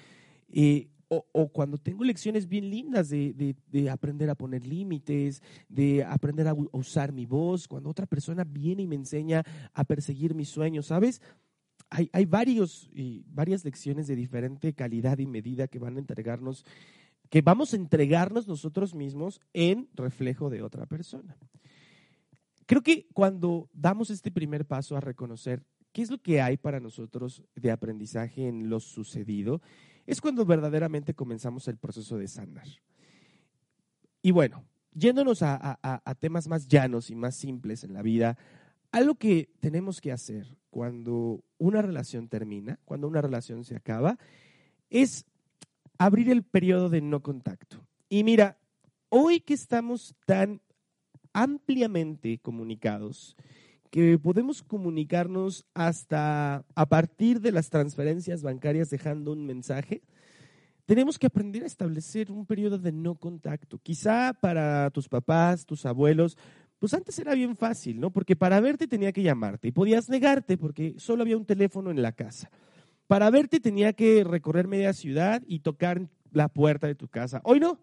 Eh, 0.48 0.88
o, 1.08 1.48
cuando 1.48 1.78
tengo 1.78 2.02
lecciones 2.02 2.48
bien 2.48 2.70
lindas 2.70 3.08
de, 3.08 3.54
de 3.70 3.90
aprender 3.90 4.30
a 4.30 4.34
poner 4.34 4.66
límites, 4.66 5.42
de 5.68 6.02
aprender 6.02 6.48
a 6.48 6.54
usar 6.72 7.12
mi 7.12 7.24
voz, 7.24 7.68
cuando 7.68 7.90
otra 7.90 8.06
persona 8.06 8.42
viene 8.42 8.82
y 8.82 8.86
me 8.88 8.96
enseña 8.96 9.44
a 9.74 9.84
perseguir 9.84 10.34
mis 10.34 10.48
sueños, 10.48 10.86
¿sabes? 10.86 11.20
Hay, 12.12 12.24
varios, 12.24 12.90
y 12.92 13.24
varias 13.28 13.64
lecciones 13.64 14.08
de 14.08 14.16
diferente 14.16 14.72
calidad 14.72 15.18
y 15.18 15.26
medida 15.26 15.68
que 15.68 15.78
van 15.78 15.96
a 15.96 16.00
entregarnos, 16.00 16.64
que 17.30 17.40
vamos 17.40 17.72
a 17.72 17.76
entregarnos 17.76 18.48
nosotros 18.48 18.94
mismos 18.94 19.40
en 19.52 19.88
reflejo 19.94 20.50
de 20.50 20.62
otra 20.62 20.86
persona. 20.86 21.36
Creo 22.66 22.82
que 22.82 23.06
cuando 23.12 23.68
damos 23.72 24.10
este 24.10 24.32
primer 24.32 24.64
paso 24.64 24.96
a 24.96 25.00
reconocer 25.00 25.62
qué 25.92 26.02
es 26.02 26.10
lo 26.10 26.18
que 26.18 26.40
hay 26.40 26.56
para 26.56 26.80
nosotros 26.80 27.44
de 27.54 27.70
aprendizaje 27.70 28.48
en 28.48 28.68
lo 28.68 28.80
sucedido, 28.80 29.62
es 30.06 30.20
cuando 30.20 30.44
verdaderamente 30.44 31.14
comenzamos 31.14 31.68
el 31.68 31.76
proceso 31.76 32.18
de 32.18 32.26
sanar. 32.26 32.66
Y 34.20 34.32
bueno, 34.32 34.64
yéndonos 34.92 35.42
a 35.42 36.16
temas 36.18 36.48
más 36.48 36.66
llanos 36.66 37.10
y 37.10 37.14
más 37.14 37.36
simples 37.36 37.84
en 37.84 37.92
la 37.92 38.02
vida, 38.02 38.36
algo 38.94 39.16
que 39.16 39.48
tenemos 39.58 40.00
que 40.00 40.12
hacer 40.12 40.46
cuando 40.70 41.42
una 41.58 41.82
relación 41.82 42.28
termina, 42.28 42.78
cuando 42.84 43.08
una 43.08 43.20
relación 43.20 43.64
se 43.64 43.74
acaba, 43.74 44.18
es 44.88 45.26
abrir 45.98 46.30
el 46.30 46.44
periodo 46.44 46.88
de 46.90 47.00
no 47.00 47.20
contacto. 47.20 47.84
Y 48.08 48.22
mira, 48.22 48.56
hoy 49.08 49.40
que 49.40 49.54
estamos 49.54 50.14
tan 50.26 50.60
ampliamente 51.32 52.38
comunicados, 52.38 53.36
que 53.90 54.16
podemos 54.16 54.62
comunicarnos 54.62 55.66
hasta 55.74 56.64
a 56.76 56.86
partir 56.86 57.40
de 57.40 57.50
las 57.50 57.70
transferencias 57.70 58.44
bancarias 58.44 58.90
dejando 58.90 59.32
un 59.32 59.44
mensaje, 59.44 60.02
tenemos 60.86 61.18
que 61.18 61.26
aprender 61.26 61.64
a 61.64 61.66
establecer 61.66 62.30
un 62.30 62.46
periodo 62.46 62.78
de 62.78 62.92
no 62.92 63.16
contacto. 63.16 63.78
Quizá 63.78 64.34
para 64.34 64.90
tus 64.90 65.08
papás, 65.08 65.64
tus 65.64 65.84
abuelos, 65.84 66.36
pues 66.84 66.92
antes 66.92 67.18
era 67.18 67.34
bien 67.34 67.56
fácil, 67.56 67.98
¿no? 67.98 68.10
Porque 68.10 68.36
para 68.36 68.60
verte 68.60 68.86
tenía 68.86 69.10
que 69.10 69.22
llamarte 69.22 69.68
y 69.68 69.72
podías 69.72 70.10
negarte 70.10 70.58
porque 70.58 70.92
solo 70.98 71.22
había 71.22 71.38
un 71.38 71.46
teléfono 71.46 71.90
en 71.90 72.02
la 72.02 72.12
casa. 72.12 72.50
Para 73.06 73.30
verte 73.30 73.58
tenía 73.58 73.94
que 73.94 74.22
recorrer 74.22 74.68
media 74.68 74.92
ciudad 74.92 75.42
y 75.46 75.60
tocar 75.60 76.06
la 76.30 76.48
puerta 76.48 76.86
de 76.86 76.94
tu 76.94 77.08
casa. 77.08 77.40
Hoy 77.42 77.58
no. 77.58 77.78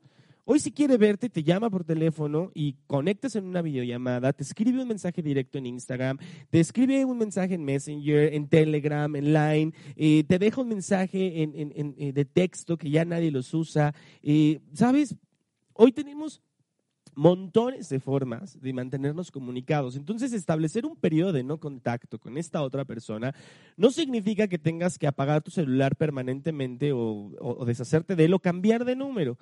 Hoy 0.46 0.60
si 0.60 0.72
quiere 0.72 0.98
verte, 0.98 1.32
te 1.32 1.42
llama 1.42 1.72
por 1.72 1.84
teléfono 1.84 2.52
y 2.54 2.76
conectas 2.86 3.36
en 3.36 3.46
una 3.46 3.64
videollamada, 3.64 4.34
te 4.34 4.44
escribe 4.44 4.84
un 4.84 4.90
mensaje 4.90 5.24
directo 5.24 5.58
en 5.58 5.66
Instagram, 5.66 6.20
te 6.52 6.60
escribe 6.60 7.04
un 7.04 7.18
mensaje 7.18 7.56
en 7.56 7.66
Messenger, 7.66 8.36
en 8.36 8.50
Telegram, 8.50 9.16
en 9.16 9.34
Line, 9.34 9.74
eh, 9.96 10.26
te 10.28 10.38
deja 10.38 10.62
un 10.62 10.70
mensaje 10.70 11.42
eh, 11.42 12.14
de 12.14 12.26
texto 12.26 12.78
que 12.78 12.92
ya 12.92 13.04
nadie 13.04 13.32
los 13.32 13.52
usa. 13.56 13.96
Eh, 14.22 14.60
¿Sabes? 14.74 15.16
Hoy 15.74 15.92
tenemos 15.92 16.44
montones 17.16 17.90
de 17.90 18.00
formas 18.00 18.60
de 18.62 18.74
mantenernos 18.74 19.32
comunicados. 19.32 19.96
Entonces, 19.96 20.34
establecer 20.34 20.86
un 20.86 20.96
periodo 20.96 21.34
de 21.34 21.44
no 21.44 21.60
contacto 21.60 22.20
con 22.20 22.38
esta 22.38 22.62
otra 22.62 22.86
persona 22.86 23.34
no 23.78 23.92
significa 23.92 24.48
que 24.48 24.60
tengas 24.60 24.98
que 24.98 25.08
apagar 25.08 25.42
tu 25.42 25.52
celular 25.52 25.96
permanentemente 25.96 26.92
o, 26.94 27.64
deshacerte 27.66 28.16
de 28.16 28.26
él 28.26 28.34
o 28.34 28.40
cambiar 28.40 28.86
de 28.86 28.96
número. 28.96 29.38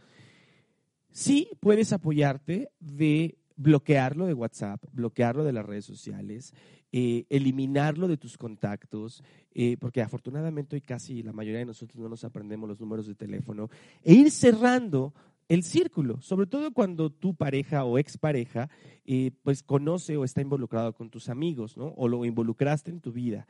Sí 1.11 1.49
puedes 1.59 1.93
apoyarte 1.93 2.69
de 2.79 3.37
bloquearlo 3.55 4.25
de 4.25 4.33
WhatsApp, 4.33 4.83
bloquearlo 4.93 5.43
de 5.43 5.51
las 5.51 5.65
redes 5.65 5.85
sociales, 5.85 6.53
eh, 6.91 7.25
eliminarlo 7.29 8.07
de 8.07 8.17
tus 8.17 8.37
contactos, 8.37 9.21
eh, 9.53 9.75
porque 9.79 10.01
afortunadamente 10.01 10.75
hoy 10.75 10.81
casi 10.81 11.21
la 11.21 11.33
mayoría 11.33 11.59
de 11.59 11.65
nosotros 11.65 12.01
no 12.01 12.07
nos 12.07 12.23
aprendemos 12.23 12.69
los 12.69 12.79
números 12.79 13.05
de 13.05 13.15
teléfono, 13.15 13.69
e 14.01 14.13
ir 14.13 14.31
cerrando 14.31 15.13
el 15.49 15.63
círculo, 15.63 16.21
sobre 16.21 16.45
todo 16.45 16.71
cuando 16.71 17.09
tu 17.09 17.33
pareja 17.33 17.83
o 17.83 17.97
expareja 17.97 18.69
eh, 19.05 19.31
pues 19.41 19.63
conoce 19.63 20.15
o 20.15 20.23
está 20.23 20.41
involucrado 20.41 20.93
con 20.93 21.09
tus 21.09 21.27
amigos, 21.27 21.75
¿no? 21.75 21.87
O 21.97 22.07
lo 22.07 22.23
involucraste 22.23 22.91
en 22.91 23.01
tu 23.01 23.11
vida. 23.11 23.47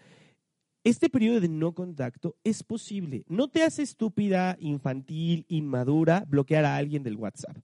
Este 0.86 1.10
periodo 1.10 1.42
de 1.42 1.50
no 1.50 1.74
contacto 1.74 2.38
es 2.46 2.64
posible. 2.64 3.26
No 3.28 3.50
te 3.50 3.64
hace 3.64 3.84
estúpida, 3.84 4.56
infantil, 4.62 5.46
inmadura 5.50 6.24
bloquear 6.26 6.64
a 6.64 6.78
alguien 6.78 7.04
del 7.04 7.18
WhatsApp. 7.18 7.58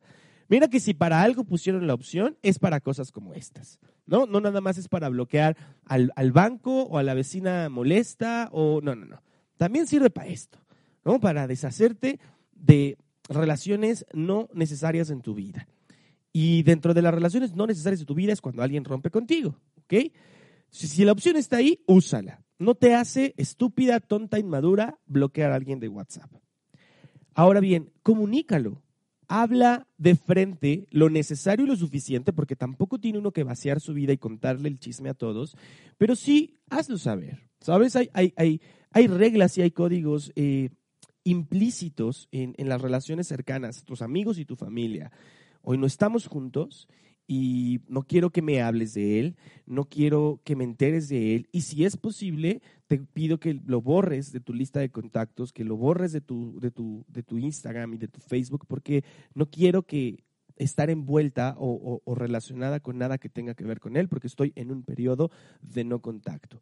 Mira 0.49 0.67
que 0.67 0.81
si 0.81 0.93
para 0.93 1.21
algo 1.21 1.45
pusieron 1.45 1.87
la 1.87 1.93
opción, 1.93 2.37
es 2.43 2.59
para 2.59 2.81
cosas 2.81 3.13
como 3.13 3.33
estas. 3.33 3.79
No, 4.05 4.25
no 4.25 4.41
nada 4.41 4.59
más 4.59 4.77
es 4.77 4.89
para 4.89 5.07
bloquear 5.07 5.55
al, 5.85 6.11
al 6.17 6.33
banco 6.33 6.83
o 6.83 6.97
a 6.97 7.03
la 7.03 7.13
vecina 7.13 7.69
molesta 7.69 8.49
o 8.51 8.81
no, 8.81 8.95
no, 8.95 9.05
no. 9.05 9.23
También 9.55 9.87
sirve 9.87 10.09
para 10.09 10.27
esto, 10.27 10.59
¿no? 11.05 11.21
Para 11.21 11.47
deshacerte 11.47 12.19
de 12.53 12.97
relaciones 13.29 14.05
no 14.13 14.49
necesarias 14.53 15.09
en 15.09 15.21
tu 15.21 15.33
vida. 15.33 15.67
Y 16.31 16.63
dentro 16.63 16.93
de 16.93 17.01
las 17.01 17.13
relaciones 17.13 17.55
no 17.55 17.65
necesarias 17.65 18.01
de 18.01 18.05
tu 18.05 18.15
vida 18.15 18.33
es 18.33 18.41
cuando 18.41 18.61
alguien 18.61 18.83
rompe 18.83 19.09
contigo, 19.09 19.57
¿ok? 19.83 20.11
Si, 20.69 21.05
la 21.05 21.13
opción 21.13 21.37
está 21.37 21.57
ahí, 21.57 21.81
úsala. 21.87 22.43
No 22.59 22.75
te 22.75 22.93
hace 22.93 23.33
estúpida, 23.37 24.01
tonta, 24.01 24.39
inmadura 24.39 24.99
bloquear 25.05 25.51
a 25.51 25.55
alguien 25.55 25.79
de 25.79 25.87
WhatsApp. 25.87 26.29
Ahora 27.33 27.61
bien, 27.61 27.91
comunícalo. 28.03 28.81
Habla 29.27 29.87
de 29.97 30.15
frente 30.15 30.87
lo 30.91 31.09
necesario 31.09 31.65
y 31.65 31.69
lo 31.69 31.75
suficiente, 31.75 32.33
porque 32.33 32.55
tampoco 32.55 32.99
tiene 32.99 33.19
uno 33.19 33.31
que 33.31 33.43
vaciar 33.43 33.79
su 33.79 33.93
vida 33.93 34.11
y 34.11 34.17
contarle 34.17 34.67
el 34.67 34.79
chisme 34.79 35.09
a 35.09 35.13
todos, 35.13 35.55
pero 35.97 36.15
sí 36.15 36.57
hazlo 36.69 36.97
saber. 36.97 37.49
¿Sabes? 37.61 37.95
Hay, 37.95 38.09
hay, 38.13 38.33
hay, 38.35 38.61
hay 38.91 39.07
reglas 39.07 39.57
y 39.57 39.61
hay 39.61 39.71
códigos 39.71 40.31
eh, 40.35 40.69
implícitos 41.25 42.29
en, 42.31 42.53
las 42.69 42.81
relaciones 42.81 43.27
cercanas, 43.27 43.83
tus 43.83 44.01
amigos 44.01 44.37
y 44.37 44.45
tu 44.45 44.55
familia. 44.55 45.11
Hoy 45.63 45.77
no 45.77 45.87
estamos 45.87 46.27
juntos 46.27 46.87
y 47.27 47.81
no 47.87 48.03
quiero 48.03 48.29
que 48.29 48.43
me 48.43 48.61
hables 48.61 48.93
de 48.93 49.19
él, 49.19 49.35
no 49.65 49.85
quiero 49.85 50.39
que 50.43 50.55
me 50.55 50.63
enteres 50.63 51.09
de 51.09 51.35
él 51.35 51.49
y 51.51 51.61
si 51.61 51.83
es 51.83 51.97
posible, 51.97 52.61
te 52.85 52.99
pido 52.99 53.39
que 53.39 53.55
lo 53.65 53.81
borres 53.81 54.31
de 54.31 54.39
tu 54.39 54.53
lista 54.53 54.79
de 54.79 54.91
contactos, 54.91 55.51
que 55.51 55.63
lo 55.63 55.75
borres 55.75 56.11
de 56.11 56.21
tu, 56.21 56.59
de 56.59 56.69
tu, 56.69 57.03
de 57.07 57.23
tu 57.23 57.39
Instagram 57.39 57.95
y 57.95 57.97
de 57.97 58.07
tu 58.07 58.21
Facebook, 58.21 58.65
porque 58.67 59.03
no 59.33 59.49
quiero 59.49 59.81
que 59.81 60.23
estar 60.57 60.91
envuelta 60.91 61.55
o 61.57 62.15
relacionada 62.15 62.79
con 62.79 62.99
nada 62.99 63.17
que 63.17 63.27
tenga 63.27 63.55
que 63.55 63.65
ver 63.65 63.79
con 63.79 63.97
él, 63.97 64.07
porque 64.07 64.27
estoy 64.27 64.53
en 64.55 64.71
un 64.71 64.83
periodo 64.83 65.31
de 65.61 65.83
no 65.83 65.99
contacto 66.01 66.61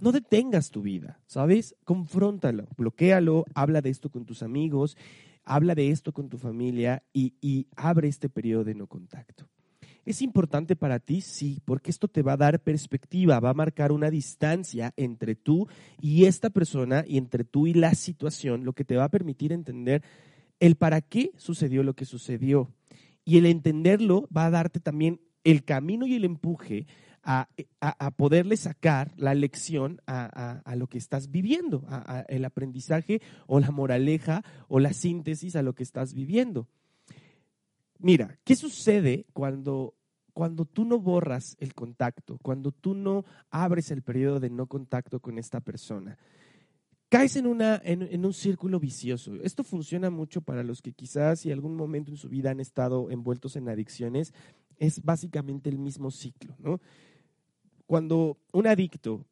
no 0.00 0.12
detengas 0.12 0.70
tu 0.70 0.82
vida, 0.82 1.20
¿sabes? 1.26 1.74
Confróntalo, 1.84 2.66
bloquealo, 2.76 3.44
habla 3.54 3.80
de 3.80 3.90
esto 3.90 4.10
con 4.10 4.24
tus 4.24 4.42
amigos, 4.42 4.96
habla 5.44 5.74
de 5.74 5.90
esto 5.90 6.12
con 6.12 6.28
tu 6.28 6.38
familia 6.38 7.02
y, 7.12 7.66
abre 7.76 8.08
este 8.08 8.28
periodo 8.28 8.64
de 8.64 8.74
no 8.74 8.86
contacto. 8.86 9.48
¿Es 10.04 10.22
importante 10.22 10.76
para 10.76 10.98
ti? 10.98 11.20
Sí, 11.20 11.60
porque 11.64 11.90
esto 11.90 12.08
te 12.08 12.22
va 12.22 12.32
a 12.32 12.38
dar 12.38 12.60
perspectiva, 12.60 13.38
va 13.38 13.50
a 13.50 13.54
marcar 13.54 13.92
una 13.92 14.10
distancia 14.10 14.92
entre 14.96 15.34
tú 15.34 15.68
y 16.00 16.24
esta 16.24 16.50
persona 16.50 17.04
y 17.06 17.18
entre 17.18 17.44
tú 17.44 17.66
y 17.66 17.74
la 17.74 17.94
situación, 17.94 18.64
lo 18.64 18.72
que 18.72 18.84
te 18.84 18.96
va 18.96 19.04
a 19.04 19.10
permitir 19.10 19.52
entender 19.52 20.02
el 20.58 20.76
para 20.76 21.00
qué 21.00 21.32
sucedió 21.36 21.82
lo 21.82 21.94
que 21.94 22.06
sucedió. 22.06 22.72
Y 23.24 23.36
el 23.36 23.46
entenderlo 23.46 24.26
va 24.34 24.46
a 24.46 24.50
darte 24.50 24.80
también 24.80 25.20
el 25.44 25.64
camino 25.64 26.06
y 26.06 26.14
el 26.14 26.24
empuje 26.24 26.86
a, 27.22 27.48
poderle 28.16 28.56
sacar 28.56 29.12
la 29.16 29.34
lección 29.34 30.00
a, 30.06 30.74
lo 30.76 30.86
que 30.86 30.98
estás 30.98 31.30
viviendo, 31.30 31.84
a, 31.88 32.24
el 32.28 32.44
aprendizaje 32.44 33.20
o 33.46 33.60
la 33.60 33.70
moraleja 33.70 34.42
o 34.68 34.80
la 34.80 34.92
síntesis 34.92 35.56
a 35.56 35.62
lo 35.62 35.74
que 35.74 35.82
estás 35.82 36.14
viviendo. 36.14 36.68
Mira, 37.98 38.38
¿qué 38.44 38.56
sucede 38.56 39.26
cuando, 39.32 39.94
cuando 40.32 40.64
tú 40.64 40.84
no 40.84 40.98
borras 40.98 41.56
el 41.60 41.74
contacto, 41.74 42.38
cuando 42.42 42.72
tú 42.72 42.94
no 42.94 43.24
abres 43.50 43.90
el 43.90 44.02
periodo 44.02 44.40
de 44.40 44.50
no 44.50 44.66
contacto 44.66 45.20
con 45.20 45.38
esta 45.38 45.60
persona? 45.60 46.18
caes 47.10 47.34
en, 47.34 47.46
una, 47.46 47.80
en, 47.84 48.24
un 48.24 48.32
círculo 48.32 48.78
vicioso. 48.78 49.34
Esto 49.42 49.64
funciona 49.64 50.10
mucho 50.10 50.42
para 50.42 50.62
los 50.62 50.80
que 50.80 50.92
quizás 50.92 51.44
y 51.44 51.50
algún 51.50 51.74
momento 51.74 52.12
en 52.12 52.16
su 52.16 52.28
vida 52.28 52.52
han 52.52 52.60
estado 52.60 53.10
envueltos 53.10 53.56
en 53.56 53.68
adicciones. 53.68 54.32
Es 54.78 55.02
básicamente 55.02 55.68
el 55.68 55.78
mismo 55.78 56.12
ciclo, 56.12 56.54
¿no? 56.60 56.80
Cuando 57.90 58.38
un 58.52 58.68
adicto 58.68 59.26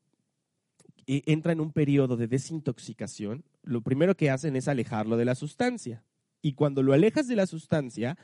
eh, 1.06 1.22
entra 1.26 1.52
en 1.52 1.60
un 1.60 1.70
periodo 1.70 2.16
de 2.16 2.26
desintoxicación, 2.26 3.44
lo 3.62 3.82
primero 3.82 4.16
que 4.16 4.30
hacen 4.30 4.56
es 4.56 4.66
alejarlo 4.66 5.16
de 5.16 5.24
la 5.24 5.36
sustancia. 5.36 6.02
Y 6.42 6.54
cuando 6.54 6.82
lo 6.82 6.92
alejas 6.92 7.28
de 7.28 7.36
la 7.36 7.46
sustancia, 7.46 8.18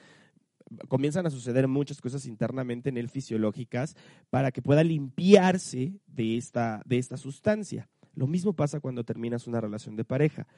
comienzan 0.89 1.25
a 1.25 1.31
suceder 1.31 1.69
muchas 1.69 2.01
cosas 2.01 2.27
internamente 2.27 2.89
en 2.89 2.97
él 2.97 3.11
fisiológicas 3.11 3.95
para 4.29 4.51
que 4.51 4.61
pueda 4.61 4.83
limpiarse 4.83 6.01
de 6.09 6.37
esta, 6.37 6.83
de 6.85 6.99
esta 6.99 7.17
sustancia. 7.17 7.89
Lo 8.17 8.27
mismo 8.27 8.55
pasa 8.55 8.81
cuando 8.81 9.05
terminas 9.05 9.47
una 9.47 9.61
relación 9.61 9.95
de 9.95 10.05
pareja. 10.05 10.49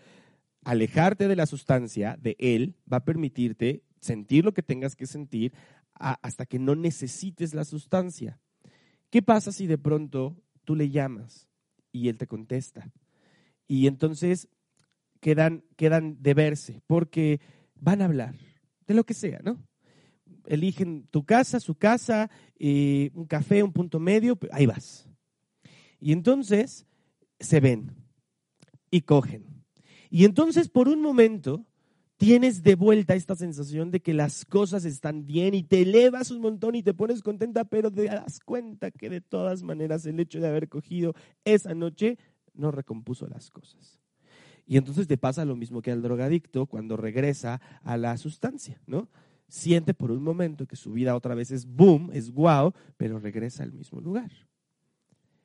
Alejarte 0.64 1.28
de 1.28 1.36
la 1.36 1.44
sustancia, 1.44 2.16
de 2.18 2.34
él, 2.38 2.76
va 2.90 2.96
a 2.96 3.04
permitirte 3.04 3.82
sentir 4.00 4.42
lo 4.42 4.54
que 4.54 4.62
tengas 4.62 4.96
que 4.96 5.06
sentir 5.06 5.52
hasta 5.92 6.46
que 6.46 6.58
no 6.58 6.76
necesites 6.76 7.52
la 7.52 7.66
sustancia. 7.66 8.40
¿Qué 9.10 9.22
pasa 9.22 9.52
si 9.52 9.66
de 9.66 9.78
pronto 9.78 10.36
tú 10.64 10.74
le 10.74 10.90
llamas 10.90 11.48
y 11.92 12.08
él 12.08 12.18
te 12.18 12.26
contesta? 12.26 12.90
Y 13.68 13.86
entonces 13.86 14.48
quedan, 15.20 15.64
quedan 15.76 16.22
de 16.22 16.34
verse, 16.34 16.82
porque 16.86 17.40
van 17.74 18.02
a 18.02 18.06
hablar 18.06 18.34
de 18.86 18.94
lo 18.94 19.04
que 19.04 19.14
sea, 19.14 19.40
¿no? 19.42 19.58
Eligen 20.46 21.06
tu 21.10 21.24
casa, 21.24 21.58
su 21.60 21.74
casa, 21.74 22.30
eh, 22.58 23.10
un 23.14 23.26
café, 23.26 23.62
un 23.62 23.72
punto 23.72 23.98
medio, 23.98 24.38
ahí 24.52 24.66
vas. 24.66 25.08
Y 25.98 26.12
entonces 26.12 26.86
se 27.40 27.60
ven 27.60 27.92
y 28.90 29.02
cogen. 29.02 29.64
Y 30.10 30.24
entonces 30.24 30.68
por 30.68 30.88
un 30.88 31.00
momento 31.00 31.66
tienes 32.16 32.62
de 32.62 32.74
vuelta 32.74 33.14
esta 33.14 33.36
sensación 33.36 33.90
de 33.90 34.00
que 34.00 34.14
las 34.14 34.44
cosas 34.44 34.84
están 34.84 35.26
bien 35.26 35.54
y 35.54 35.62
te 35.62 35.82
elevas 35.82 36.30
un 36.30 36.40
montón 36.40 36.74
y 36.74 36.82
te 36.82 36.94
pones 36.94 37.22
contenta, 37.22 37.64
pero 37.64 37.90
te 37.90 38.04
das 38.04 38.40
cuenta 38.40 38.90
que 38.90 39.10
de 39.10 39.20
todas 39.20 39.62
maneras 39.62 40.06
el 40.06 40.18
hecho 40.20 40.40
de 40.40 40.48
haber 40.48 40.68
cogido 40.68 41.14
esa 41.44 41.74
noche 41.74 42.18
no 42.54 42.70
recompuso 42.70 43.26
las 43.26 43.50
cosas. 43.50 44.00
Y 44.66 44.78
entonces 44.78 45.06
te 45.06 45.18
pasa 45.18 45.44
lo 45.44 45.56
mismo 45.56 45.82
que 45.82 45.92
al 45.92 46.02
drogadicto 46.02 46.66
cuando 46.66 46.96
regresa 46.96 47.60
a 47.82 47.96
la 47.96 48.16
sustancia, 48.16 48.80
¿no? 48.86 49.08
Siente 49.48 49.94
por 49.94 50.10
un 50.10 50.24
momento 50.24 50.66
que 50.66 50.74
su 50.74 50.92
vida 50.92 51.14
otra 51.14 51.36
vez 51.36 51.52
es 51.52 51.66
boom, 51.66 52.10
es 52.12 52.32
wow, 52.32 52.72
pero 52.96 53.20
regresa 53.20 53.62
al 53.62 53.72
mismo 53.72 54.00
lugar. 54.00 54.32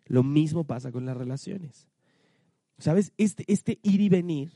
Lo 0.06 0.24
mismo 0.24 0.64
pasa 0.64 0.92
con 0.92 1.06
las 1.06 1.16
relaciones. 1.16 1.88
¿Sabes? 2.80 3.14
Este, 3.18 3.46
este 3.48 3.80
ir 3.84 4.02
y 4.02 4.10
venir, 4.10 4.52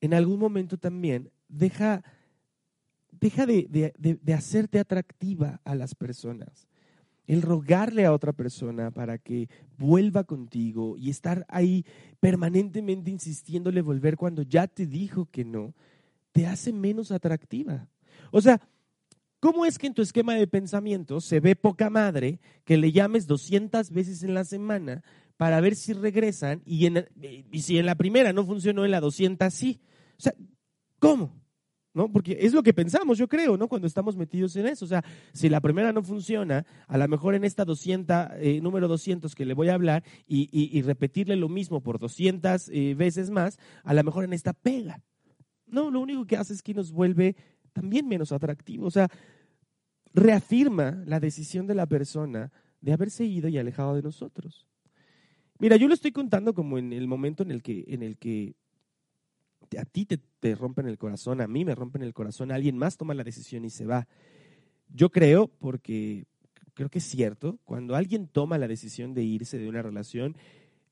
en 0.00 0.14
algún 0.14 0.40
momento 0.40 0.78
también 0.78 1.30
deja, 1.48 2.02
deja 3.10 3.46
de, 3.46 3.92
de, 3.98 4.34
hacerte 4.34 4.78
atractiva 4.78 5.60
a 5.64 5.74
las 5.74 5.94
personas. 5.94 6.68
El 7.26 7.42
rogarle 7.42 8.06
a 8.06 8.12
otra 8.12 8.32
persona 8.32 8.90
para 8.90 9.18
que 9.18 9.48
vuelva 9.76 10.24
contigo 10.24 10.96
y 10.96 11.10
estar 11.10 11.44
ahí 11.48 11.84
permanentemente 12.20 13.10
insistiéndole 13.10 13.82
volver 13.82 14.16
cuando 14.16 14.42
ya 14.42 14.66
te 14.66 14.86
dijo 14.86 15.26
que 15.26 15.44
no, 15.44 15.74
te 16.32 16.46
hace 16.46 16.72
menos 16.72 17.12
atractiva. 17.12 17.88
O 18.30 18.40
sea, 18.40 18.60
¿Cómo 19.40 19.64
es 19.64 19.78
que 19.78 19.86
en 19.86 19.94
tu 19.94 20.02
esquema 20.02 20.34
de 20.34 20.48
pensamiento 20.48 21.20
se 21.20 21.38
ve 21.38 21.54
poca 21.54 21.90
madre 21.90 22.40
que 22.64 22.76
le 22.76 22.90
llames 22.90 23.28
200 23.28 23.90
veces 23.92 24.24
en 24.24 24.34
la 24.34 24.44
semana 24.44 25.04
para 25.36 25.60
ver 25.60 25.76
si 25.76 25.92
regresan 25.92 26.60
y, 26.64 26.86
en, 26.86 27.06
y 27.52 27.62
si 27.62 27.78
en 27.78 27.86
la 27.86 27.94
primera 27.94 28.32
no 28.32 28.44
funcionó, 28.44 28.84
en 28.84 28.90
la 28.90 29.00
200 29.00 29.54
sí? 29.54 29.80
¿Cómo? 30.98 31.38
¿No? 31.94 32.12
Porque 32.12 32.38
es 32.40 32.52
lo 32.52 32.62
que 32.62 32.74
pensamos, 32.74 33.18
yo 33.18 33.28
creo, 33.28 33.56
¿no? 33.56 33.66
Cuando 33.66 33.86
estamos 33.86 34.16
metidos 34.16 34.54
en 34.56 34.66
eso. 34.66 34.84
O 34.84 34.88
sea, 34.88 35.02
si 35.32 35.48
la 35.48 35.60
primera 35.60 35.92
no 35.92 36.02
funciona, 36.02 36.64
a 36.86 36.98
lo 36.98 37.08
mejor 37.08 37.34
en 37.34 37.44
esta 37.44 37.64
200, 37.64 38.16
eh, 38.36 38.60
número 38.60 38.86
200 38.88 39.34
que 39.34 39.44
le 39.44 39.54
voy 39.54 39.68
a 39.68 39.74
hablar 39.74 40.04
y, 40.26 40.80
repetirle 40.82 41.34
lo 41.36 41.48
mismo 41.48 41.82
por 41.82 41.98
200 41.98 42.68
eh, 42.68 42.94
veces 42.94 43.30
más, 43.30 43.58
a 43.82 43.94
lo 43.94 44.04
mejor 44.04 44.24
en 44.24 44.32
esta 44.32 44.52
pega. 44.52 45.00
No, 45.66 45.90
lo 45.90 46.00
único 46.00 46.24
que 46.24 46.36
hace 46.36 46.52
es 46.52 46.62
que 46.62 46.74
nos 46.74 46.92
vuelve 46.92 47.36
también 47.72 48.06
menos 48.06 48.32
atractivo. 48.32 48.86
O 48.86 48.90
sea, 48.90 49.08
reafirma 50.14 51.02
la 51.06 51.20
decisión 51.20 51.66
de 51.66 51.74
la 51.74 51.86
persona 51.86 52.52
de 52.80 52.92
haberse 52.92 53.24
ido 53.24 53.48
y 53.48 53.58
alejado 53.58 53.94
de 53.94 54.02
nosotros. 54.02 54.66
Mira, 55.58 55.76
yo 55.76 55.88
lo 55.88 55.94
estoy 55.94 56.12
contando 56.12 56.54
como 56.54 56.78
en 56.78 56.92
el 56.92 57.08
momento 57.08 57.42
en 57.42 57.50
el 57.50 57.62
que, 57.62 57.84
en 57.88 58.02
el 58.02 58.16
que 58.16 58.54
a 59.76 59.84
ti 59.84 60.06
te, 60.06 60.18
te 60.18 60.54
rompen 60.54 60.86
el 60.86 60.98
corazón, 60.98 61.40
a 61.40 61.48
mí 61.48 61.64
me 61.64 61.74
rompen 61.74 62.02
el 62.02 62.14
corazón, 62.14 62.52
alguien 62.52 62.78
más 62.78 62.96
toma 62.96 63.14
la 63.14 63.24
decisión 63.24 63.64
y 63.64 63.70
se 63.70 63.84
va. 63.84 64.08
Yo 64.88 65.10
creo, 65.10 65.48
porque 65.48 66.26
creo 66.74 66.88
que 66.88 66.98
es 66.98 67.04
cierto, 67.04 67.58
cuando 67.64 67.96
alguien 67.96 68.28
toma 68.28 68.56
la 68.56 68.68
decisión 68.68 69.12
de 69.12 69.24
irse 69.24 69.58
de 69.58 69.68
una 69.68 69.82
relación, 69.82 70.36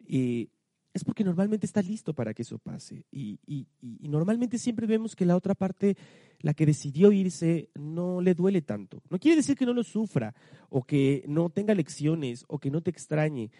eh, 0.08 0.48
es 0.92 1.04
porque 1.04 1.24
normalmente 1.24 1.66
está 1.66 1.82
listo 1.82 2.14
para 2.14 2.32
que 2.34 2.42
eso 2.42 2.58
pase. 2.58 3.04
Y, 3.12 3.38
y, 3.46 3.68
normalmente 4.08 4.58
siempre 4.58 4.86
vemos 4.86 5.14
que 5.14 5.26
la 5.26 5.36
otra 5.36 5.54
parte, 5.54 5.96
la 6.40 6.54
que 6.54 6.66
decidió 6.66 7.12
irse, 7.12 7.68
no 7.74 8.20
le 8.22 8.34
duele 8.34 8.62
tanto. 8.62 9.02
No 9.10 9.18
quiere 9.18 9.36
decir 9.36 9.56
que 9.56 9.66
no 9.66 9.74
lo 9.74 9.84
sufra, 9.84 10.34
o 10.70 10.82
que 10.82 11.22
no 11.28 11.50
tenga 11.50 11.74
lecciones, 11.74 12.44
o 12.48 12.58
que 12.58 12.70
no 12.70 12.80
te 12.80 12.90
extrañe. 12.90 13.50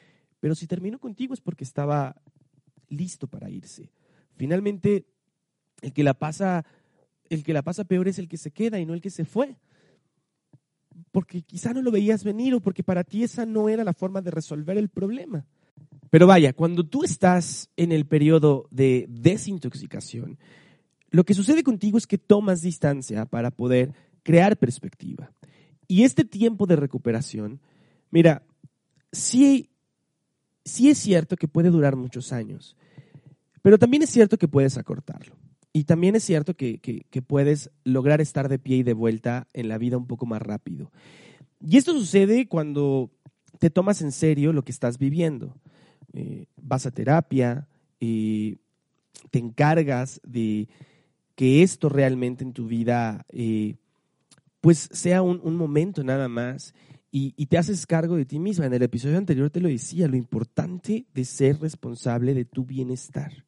Pero 0.41 0.55
si 0.55 0.67
terminó 0.67 0.99
contigo 0.99 1.35
es 1.35 1.41
porque 1.41 1.65
estaba 1.65 2.17
listo 2.89 3.29
para 3.29 3.51
irse. 3.51 3.91
Finalmente, 4.37 5.07
el 5.83 5.93
que 5.93 6.05
la 6.05 6.15
pasa, 6.15 6.65
el 7.29 7.43
que 7.43 7.53
la 7.53 7.63
pasa 7.63 7.85
peor 7.85 8.09
es 8.09 8.19
el 8.19 8.29
que 8.29 8.37
se 8.37 8.51
queda 8.51 8.79
y 8.79 8.87
no 8.87 8.95
el 8.95 9.01
que 9.01 9.11
se 9.11 9.25
fue. 9.25 9.57
Porque 11.13 11.43
quizá 11.43 11.73
no 11.73 11.83
lo 11.83 11.91
veías 11.91 12.25
venir 12.25 12.55
o 12.55 12.61
porque 12.61 12.83
para 12.83 13.05
ti 13.05 13.23
esa 13.23 13.45
no 13.47 13.69
era 13.69 13.85
la 13.85 13.93
forma 13.93 14.23
de 14.23 14.31
resolver 14.31 14.77
el 14.79 14.89
problema. 14.89 15.45
Pero 16.11 16.27
vaya, 16.27 16.53
cuando 16.53 16.85
tú 16.85 17.05
estás 17.05 17.71
en 17.77 17.93
el 17.93 18.07
periodo 18.07 18.69
de 18.71 19.07
desintoxicación, 19.09 20.39
lo 21.11 21.25
que 21.25 21.35
sucede 21.35 21.63
contigo 21.63 21.99
es 21.99 22.07
que 22.07 22.19
tomas 22.19 22.63
distancia 22.63 23.27
para 23.27 23.51
poder 23.51 23.93
crear 24.23 24.57
perspectiva. 24.57 25.33
Y 25.89 26.05
este 26.05 26.25
tiempo 26.25 26.67
de 26.67 26.77
recuperación, 26.77 27.61
mira, 28.11 28.43
sí, 29.13 29.71
sí 30.65 30.91
es 30.91 30.99
cierto 30.99 31.37
que 31.37 31.49
puede 31.49 31.71
durar 31.71 31.97
muchos 31.97 32.33
años, 32.33 32.77
pero 33.67 33.81
también 33.81 34.05
es 34.05 34.11
cierto 34.11 34.39
que 34.39 34.47
puedes 34.47 34.79
acortarlo. 34.79 35.35
Y 35.73 35.83
también 35.83 36.15
es 36.15 36.23
cierto 36.23 36.55
que, 36.55 36.79
que, 36.79 37.21
puedes 37.21 37.73
lograr 37.83 38.21
estar 38.21 38.49
de 38.49 38.61
pie 38.61 38.77
y 38.77 38.83
de 38.85 38.93
vuelta 38.93 39.49
en 39.55 39.67
la 39.67 39.77
vida 39.77 39.97
un 39.97 40.07
poco 40.07 40.25
más 40.25 40.41
rápido. 40.41 40.93
Y 41.61 41.77
esto 41.77 41.93
sucede 41.93 42.47
cuando 42.47 43.11
te 43.59 43.69
tomas 43.69 44.03
en 44.03 44.13
serio 44.13 44.53
lo 44.53 44.63
que 44.63 44.71
estás 44.71 44.99
viviendo. 44.99 45.57
Eh, 46.13 46.47
vas 46.57 46.87
a 46.87 46.93
terapia, 46.93 47.67
y 47.99 48.59
te 49.33 49.41
encargas 49.41 50.21
de 50.23 50.69
que 51.35 51.65
esto 51.65 51.89
realmente 51.89 52.45
en 52.45 52.53
tu 52.53 52.69
vida 52.69 53.27
eh, 53.31 53.75
pues 54.61 54.89
sea 54.93 55.23
un, 55.23 55.57
momento 55.57 56.05
nada 56.05 56.29
más 56.29 56.73
y, 57.11 57.47
te 57.47 57.59
haces 57.59 57.85
cargo 57.85 58.15
de 58.15 58.27
ti 58.27 58.39
misma. 58.39 58.67
En 58.67 58.75
el 58.75 58.83
episodio 58.83 59.19
anterior 59.19 59.51
te 59.51 59.61
lo 59.61 59.67
decía, 59.67 60.07
lo 60.07 60.17
importante 60.17 61.05
de 61.13 61.25
ser 61.25 61.59
responsable 61.59 62.33
de 62.33 62.45
tu 62.45 62.65
bienestar. 62.65 63.46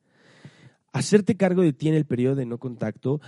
Hacerte 0.92 1.36
cargo 1.36 1.62
de 1.62 1.72
ti 1.72 1.88
en 1.88 1.94
el 1.94 2.06
periodo 2.06 2.36
de 2.36 2.46
no 2.46 2.58
contacto, 2.58 3.20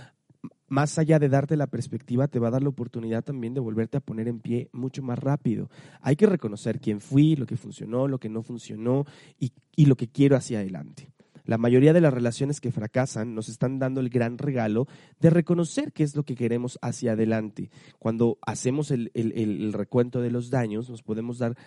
más 0.67 0.97
allá 0.97 1.19
de 1.19 1.29
darte 1.29 1.57
la 1.57 1.67
perspectiva, 1.67 2.27
te 2.27 2.39
va 2.39 2.47
a 2.47 2.51
dar 2.51 2.63
la 2.63 2.69
oportunidad 2.69 3.23
también 3.23 3.53
de 3.53 3.59
volverte 3.59 3.97
a 3.97 3.99
poner 3.99 4.27
en 4.27 4.39
pie 4.39 4.69
mucho 4.71 5.03
más 5.03 5.19
rápido. 5.19 5.69
Hay 5.99 6.15
que 6.15 6.25
reconocer 6.25 6.79
quién 6.79 7.01
fui, 7.01 7.35
lo 7.35 7.45
que 7.45 7.57
funcionó, 7.57 8.07
lo 8.07 8.19
que 8.19 8.29
no 8.29 8.41
funcionó 8.41 9.05
y, 9.37 9.51
lo 9.85 9.95
que 9.95 10.07
quiero 10.07 10.37
hacia 10.37 10.59
adelante. 10.59 11.11
La 11.43 11.57
mayoría 11.57 11.91
de 11.91 12.01
las 12.01 12.13
relaciones 12.13 12.61
que 12.61 12.71
fracasan 12.71 13.35
nos 13.35 13.49
están 13.49 13.79
dando 13.79 13.99
el 13.99 14.09
gran 14.09 14.37
regalo 14.37 14.87
de 15.19 15.29
reconocer 15.29 15.91
qué 15.91 16.03
es 16.03 16.15
lo 16.15 16.23
que 16.23 16.35
queremos 16.35 16.79
hacia 16.81 17.13
adelante. 17.13 17.69
Cuando 17.99 18.37
hacemos 18.41 18.91
el 18.91 19.73
recuento 19.73 20.21
de 20.21 20.31
los 20.31 20.49
daños, 20.49 20.89
nos 20.89 21.03
podemos 21.03 21.39
dar 21.39 21.57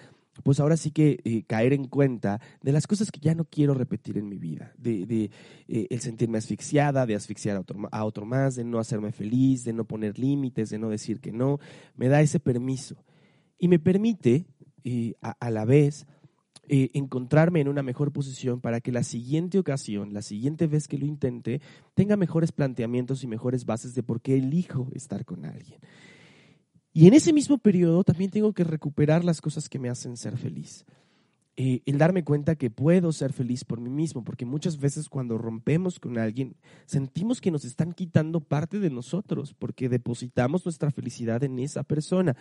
pues 0.43 0.61
ahora 0.61 0.77
sí 0.77 0.91
que 0.91 1.21
eh, 1.25 1.45
caer 1.47 1.73
en 1.73 1.87
cuenta 1.87 2.41
de 2.63 2.73
las 2.73 2.87
cosas 2.87 3.11
que 3.11 3.21
ya 3.21 3.35
no 3.35 3.45
quiero 3.45 3.75
repetir 3.75 4.19
en 4.19 4.29
mi 4.29 4.39
vida, 4.39 4.73
de, 4.77 5.31
eh, 5.69 5.87
el 5.91 6.01
sentirme 6.01 6.39
asfixiada, 6.39 7.07
de 7.07 7.15
asfixiar 7.15 7.57
a 7.57 7.61
otro, 7.61 7.89
a 7.91 8.05
otro, 8.05 8.27
más, 8.27 8.57
de 8.57 8.65
no 8.65 8.79
hacerme 8.79 9.13
feliz, 9.13 9.65
de 9.65 9.73
no 9.73 9.85
poner 9.85 10.19
límites, 10.19 10.71
de 10.71 10.79
no 10.79 10.89
decir 10.89 11.21
que 11.21 11.33
no, 11.33 11.59
me 11.97 12.09
da 12.09 12.21
ese 12.21 12.41
permiso 12.41 12.97
y 13.59 13.69
me 13.69 13.79
permite 13.79 14.47
eh, 14.83 15.15
a, 15.21 15.51
la 15.51 15.65
vez 15.65 16.07
encontrarme 16.67 17.61
en 17.61 17.69
una 17.69 17.83
mejor 17.83 18.11
posición 18.11 18.63
para 18.63 18.81
que 18.81 18.91
la 18.91 19.03
siguiente 19.03 19.59
ocasión, 19.59 20.15
la 20.15 20.23
siguiente 20.23 20.67
vez 20.67 20.89
que 20.89 20.97
lo 20.97 21.05
intente, 21.05 21.61
tenga 21.93 22.17
mejores 22.17 22.53
planteamientos 22.53 23.23
y 23.23 23.27
mejores 23.27 23.67
bases 23.67 23.95
de 23.95 24.03
por 24.03 24.23
qué 24.23 24.39
elijo 24.39 24.89
estar 24.95 25.27
con 25.27 25.45
alguien. 25.45 25.79
Y 26.97 27.09
en 27.09 27.15
ese 27.15 27.33
mismo 27.33 27.59
periodo 27.59 28.05
también 28.05 28.31
tengo 28.31 28.53
que 28.53 28.63
recuperar 28.63 29.25
las 29.25 29.41
cosas 29.41 29.69
que 29.69 29.81
me 29.81 29.91
hacen 29.91 30.17
ser 30.17 30.39
feliz. 30.39 30.87
Eh, 31.57 31.83
el 31.87 31.99
darme 31.99 32.25
cuenta 32.25 32.57
que 32.57 32.69
puedo 32.69 33.13
ser 33.13 33.33
feliz 33.33 33.65
por 33.65 33.81
mí 33.81 33.89
mismo, 33.89 34.25
porque 34.25 34.45
muchas 34.45 34.79
veces 34.79 35.09
cuando 35.09 35.39
rompemos 35.39 36.01
con 36.01 36.19
alguien 36.19 36.57
sentimos 36.85 37.41
que 37.41 37.53
nos 37.53 37.65
están 37.65 37.93
quitando 37.93 38.41
parte 38.41 38.81
de 38.81 38.91
nosotros, 38.91 39.55
porque 39.55 39.89
depositamos 39.89 40.65
nuestra 40.65 40.91
felicidad 40.91 41.45
en 41.45 41.61
esa 41.61 41.85
persona. 41.85 42.35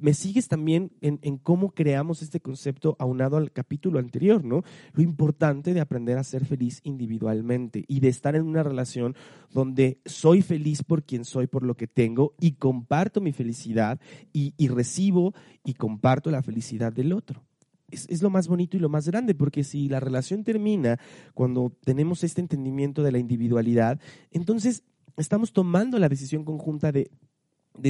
Me 0.00 0.12
sigues 0.12 0.48
también 0.48 0.92
en, 1.00 1.18
en 1.22 1.38
cómo 1.38 1.70
creamos 1.70 2.20
este 2.20 2.40
concepto 2.40 2.94
aunado 2.98 3.38
al 3.38 3.52
capítulo 3.52 3.98
anterior, 3.98 4.44
¿no? 4.44 4.64
Lo 4.92 5.02
importante 5.02 5.72
de 5.72 5.80
aprender 5.80 6.18
a 6.18 6.24
ser 6.24 6.44
feliz 6.44 6.82
individualmente 6.84 7.86
y 7.88 8.00
de 8.00 8.08
estar 8.08 8.36
en 8.36 8.42
una 8.42 8.62
relación 8.62 9.16
donde 9.50 9.98
soy 10.04 10.42
feliz 10.42 10.82
por 10.82 11.04
quien 11.04 11.24
soy, 11.24 11.46
por 11.46 11.62
lo 11.62 11.74
que 11.74 11.86
tengo 11.86 12.34
y 12.38 12.52
comparto 12.52 13.22
mi 13.22 13.32
felicidad 13.32 13.98
y, 14.34 14.52
y 14.58 14.68
recibo 14.68 15.32
y 15.64 15.72
comparto 15.72 16.30
la 16.30 16.42
felicidad 16.42 16.92
del 16.92 17.14
otro 17.14 17.42
es, 17.92 18.22
lo 18.22 18.30
más 18.30 18.48
bonito 18.48 18.76
y 18.76 18.80
lo 18.80 18.88
más 18.88 19.06
grande, 19.06 19.34
porque 19.34 19.64
si 19.64 19.88
la 19.88 20.00
relación 20.00 20.44
termina 20.44 20.98
cuando 21.34 21.72
tenemos 21.84 22.24
este 22.24 22.40
entendimiento 22.40 23.02
de 23.02 23.12
la 23.12 23.18
individualidad, 23.18 24.00
entonces 24.30 24.82
estamos 25.16 25.52
tomando 25.52 25.98
la 25.98 26.08
decisión 26.08 26.44
conjunta 26.44 26.92
de, 26.92 27.10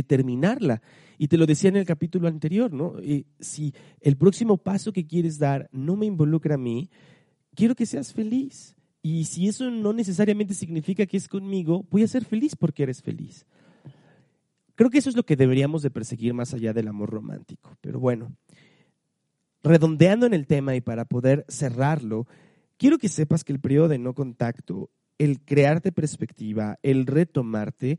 terminarla. 0.07 0.83
Y 1.19 1.29
te 1.29 1.37
lo 1.37 1.47
decía 1.47 1.69
en 1.69 1.77
el 1.77 1.85
capítulo 1.85 2.29
anterior, 2.29 2.73
¿no? 2.73 2.95
Eh, 3.01 3.25
si 3.41 3.75
el 4.01 4.17
próximo 4.17 4.57
paso 4.57 4.93
que 4.93 5.07
quieres 5.07 5.39
dar 5.39 5.69
no 5.73 5.97
me 5.97 6.07
involucra 6.07 6.55
a 6.55 6.59
mí, 6.59 6.89
quiero 7.55 7.75
que 7.75 7.87
seas 7.87 8.13
feliz. 8.13 8.77
Y 9.03 9.25
si 9.25 9.49
eso 9.49 9.71
no 9.71 9.93
necesariamente 9.93 10.55
significa 10.55 11.07
que 11.07 11.17
es 11.17 11.29
conmigo, 11.29 11.85
voy 11.91 12.05
a 12.05 12.09
ser 12.09 12.25
feliz 12.25 12.55
porque 12.55 12.85
eres 12.85 13.03
feliz. 13.03 13.47
Creo 14.75 14.91
que 14.91 14.99
eso 14.99 15.11
es 15.11 15.17
lo 15.17 15.25
que 15.25 15.37
deberíamos 15.37 15.83
de 15.83 15.91
perseguir 15.91 16.35
más 16.35 16.55
allá 16.55 16.73
del 16.73 16.89
amor 16.89 17.11
romántico. 17.11 17.77
Pero 17.81 18.01
bueno, 18.01 18.33
redondeando 19.63 20.27
en 20.27 20.35
el 20.35 20.47
tema 20.47 20.75
y 20.75 20.81
para 20.81 21.05
poder 21.05 21.45
cerrarlo, 21.49 22.27
quiero 22.77 22.99
que 22.99 23.09
sepas 23.09 23.45
que 23.45 23.53
el 23.53 23.61
periodo 23.61 23.89
de 23.89 23.99
no 23.99 24.15
contacto, 24.15 24.91
el 25.19 25.41
crearte 25.41 25.93
perspectiva, 25.93 26.79
el 26.83 27.07
retomarte, 27.07 27.99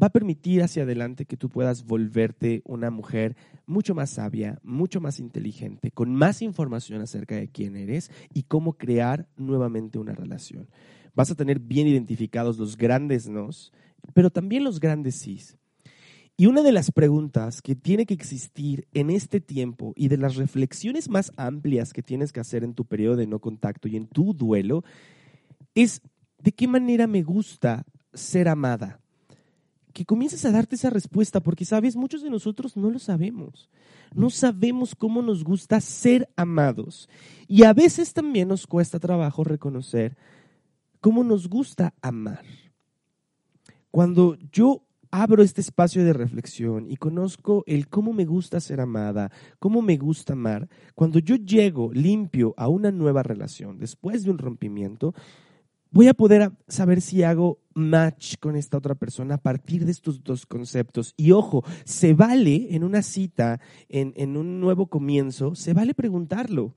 va 0.00 0.08
a 0.08 0.12
permitir 0.12 0.62
hacia 0.62 0.82
adelante 0.82 1.24
que 1.24 1.36
tú 1.36 1.48
puedas 1.48 1.84
volverte 1.84 2.62
una 2.64 2.90
mujer 2.90 3.36
mucho 3.66 3.94
más 3.94 4.10
sabia, 4.10 4.58
mucho 4.62 5.00
más 5.00 5.20
inteligente, 5.20 5.90
con 5.90 6.14
más 6.14 6.42
información 6.42 7.00
acerca 7.00 7.36
de 7.36 7.48
quién 7.48 7.76
eres 7.76 8.10
y 8.34 8.44
cómo 8.44 8.74
crear 8.74 9.28
nuevamente 9.36 9.98
una 9.98 10.14
relación. 10.14 10.68
Vas 11.14 11.30
a 11.30 11.34
tener 11.34 11.58
bien 11.58 11.86
identificados 11.86 12.58
los 12.58 12.76
grandes 12.76 13.28
nos, 13.28 13.72
pero 14.12 14.30
también 14.30 14.64
los 14.64 14.80
grandes 14.80 15.16
sís. 15.16 15.56
Y 16.40 16.46
una 16.46 16.62
de 16.62 16.72
las 16.72 16.90
preguntas 16.90 17.60
que 17.60 17.74
tiene 17.74 18.06
que 18.06 18.14
existir 18.14 18.88
en 18.94 19.10
este 19.10 19.42
tiempo 19.42 19.92
y 19.94 20.08
de 20.08 20.16
las 20.16 20.36
reflexiones 20.36 21.10
más 21.10 21.32
amplias 21.36 21.92
que 21.92 22.02
tienes 22.02 22.32
que 22.32 22.40
hacer 22.40 22.64
en 22.64 22.72
tu 22.72 22.86
periodo 22.86 23.16
de 23.16 23.26
no 23.26 23.40
contacto 23.40 23.88
y 23.88 23.96
en 23.96 24.06
tu 24.06 24.32
duelo 24.32 24.82
es 25.74 26.00
de 26.38 26.52
qué 26.52 26.66
manera 26.66 27.06
me 27.06 27.22
gusta 27.22 27.84
ser 28.14 28.48
amada. 28.48 29.00
Que 29.92 30.06
comiences 30.06 30.42
a 30.46 30.50
darte 30.50 30.76
esa 30.76 30.88
respuesta 30.88 31.40
porque, 31.40 31.66
sabes, 31.66 31.94
muchos 31.94 32.22
de 32.22 32.30
nosotros 32.30 32.74
no 32.74 32.88
lo 32.88 32.98
sabemos. 32.98 33.68
No 34.14 34.30
sabemos 34.30 34.94
cómo 34.94 35.20
nos 35.20 35.44
gusta 35.44 35.78
ser 35.82 36.26
amados. 36.36 37.10
Y 37.48 37.64
a 37.64 37.74
veces 37.74 38.14
también 38.14 38.48
nos 38.48 38.66
cuesta 38.66 38.98
trabajo 38.98 39.44
reconocer 39.44 40.16
cómo 41.02 41.22
nos 41.22 41.50
gusta 41.50 41.92
amar. 42.00 42.46
Cuando 43.90 44.38
yo 44.50 44.86
abro 45.10 45.42
este 45.42 45.60
espacio 45.60 46.04
de 46.04 46.12
reflexión 46.12 46.86
y 46.90 46.96
conozco 46.96 47.64
el 47.66 47.88
cómo 47.88 48.12
me 48.12 48.24
gusta 48.24 48.60
ser 48.60 48.80
amada, 48.80 49.30
cómo 49.58 49.82
me 49.82 49.96
gusta 49.96 50.34
amar, 50.34 50.68
cuando 50.94 51.18
yo 51.18 51.36
llego 51.36 51.92
limpio 51.92 52.54
a 52.56 52.68
una 52.68 52.90
nueva 52.90 53.22
relación 53.22 53.78
después 53.78 54.24
de 54.24 54.30
un 54.30 54.38
rompimiento, 54.38 55.14
voy 55.90 56.08
a 56.08 56.14
poder 56.14 56.52
saber 56.68 57.00
si 57.00 57.22
hago 57.22 57.58
match 57.74 58.36
con 58.38 58.56
esta 58.56 58.78
otra 58.78 58.94
persona 58.94 59.36
a 59.36 59.42
partir 59.42 59.84
de 59.84 59.90
estos 59.90 60.22
dos 60.22 60.46
conceptos. 60.46 61.14
Y 61.16 61.32
ojo, 61.32 61.64
se 61.84 62.14
vale 62.14 62.68
en 62.70 62.84
una 62.84 63.02
cita, 63.02 63.60
en, 63.88 64.36
un 64.36 64.60
nuevo 64.60 64.86
comienzo, 64.86 65.54
se 65.54 65.72
vale 65.72 65.94
preguntarlo. 65.94 66.74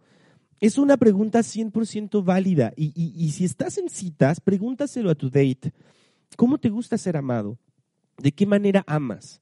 Es 0.59 0.77
una 0.77 0.97
pregunta 0.97 1.39
100% 1.39 2.23
válida. 2.23 2.73
Y, 2.75 2.93
y 2.95 3.31
si 3.31 3.45
estás 3.45 3.77
en 3.77 3.89
citas, 3.89 4.39
pregúntaselo 4.39 5.11
a 5.11 5.15
tu 5.15 5.29
date. 5.29 5.73
¿Cómo 6.37 6.57
te 6.57 6.69
gusta 6.69 6.97
ser 6.97 7.17
amado? 7.17 7.59
¿De 8.23 8.31
qué 8.31 8.45
manera 8.47 8.83
amas? 8.87 9.41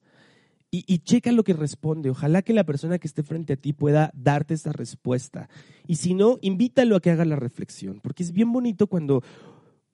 y, 0.74 0.98
checa 1.00 1.30
lo 1.32 1.44
que 1.44 1.52
responde. 1.52 2.08
Ojalá 2.08 2.40
que 2.40 2.54
la 2.54 2.64
persona 2.64 2.98
que 2.98 3.06
esté 3.06 3.22
frente 3.22 3.52
a 3.52 3.56
ti 3.56 3.74
pueda 3.74 4.10
darte 4.14 4.54
esa 4.54 4.72
respuesta. 4.72 5.50
Y 5.86 5.96
si 5.96 6.14
no, 6.14 6.38
invítalo 6.40 6.96
a 6.96 7.00
que 7.00 7.10
haga 7.10 7.26
la 7.26 7.36
reflexión, 7.36 8.00
porque 8.02 8.22
es 8.22 8.32
bien 8.32 8.50
bonito 8.52 8.86
cuando 8.86 9.22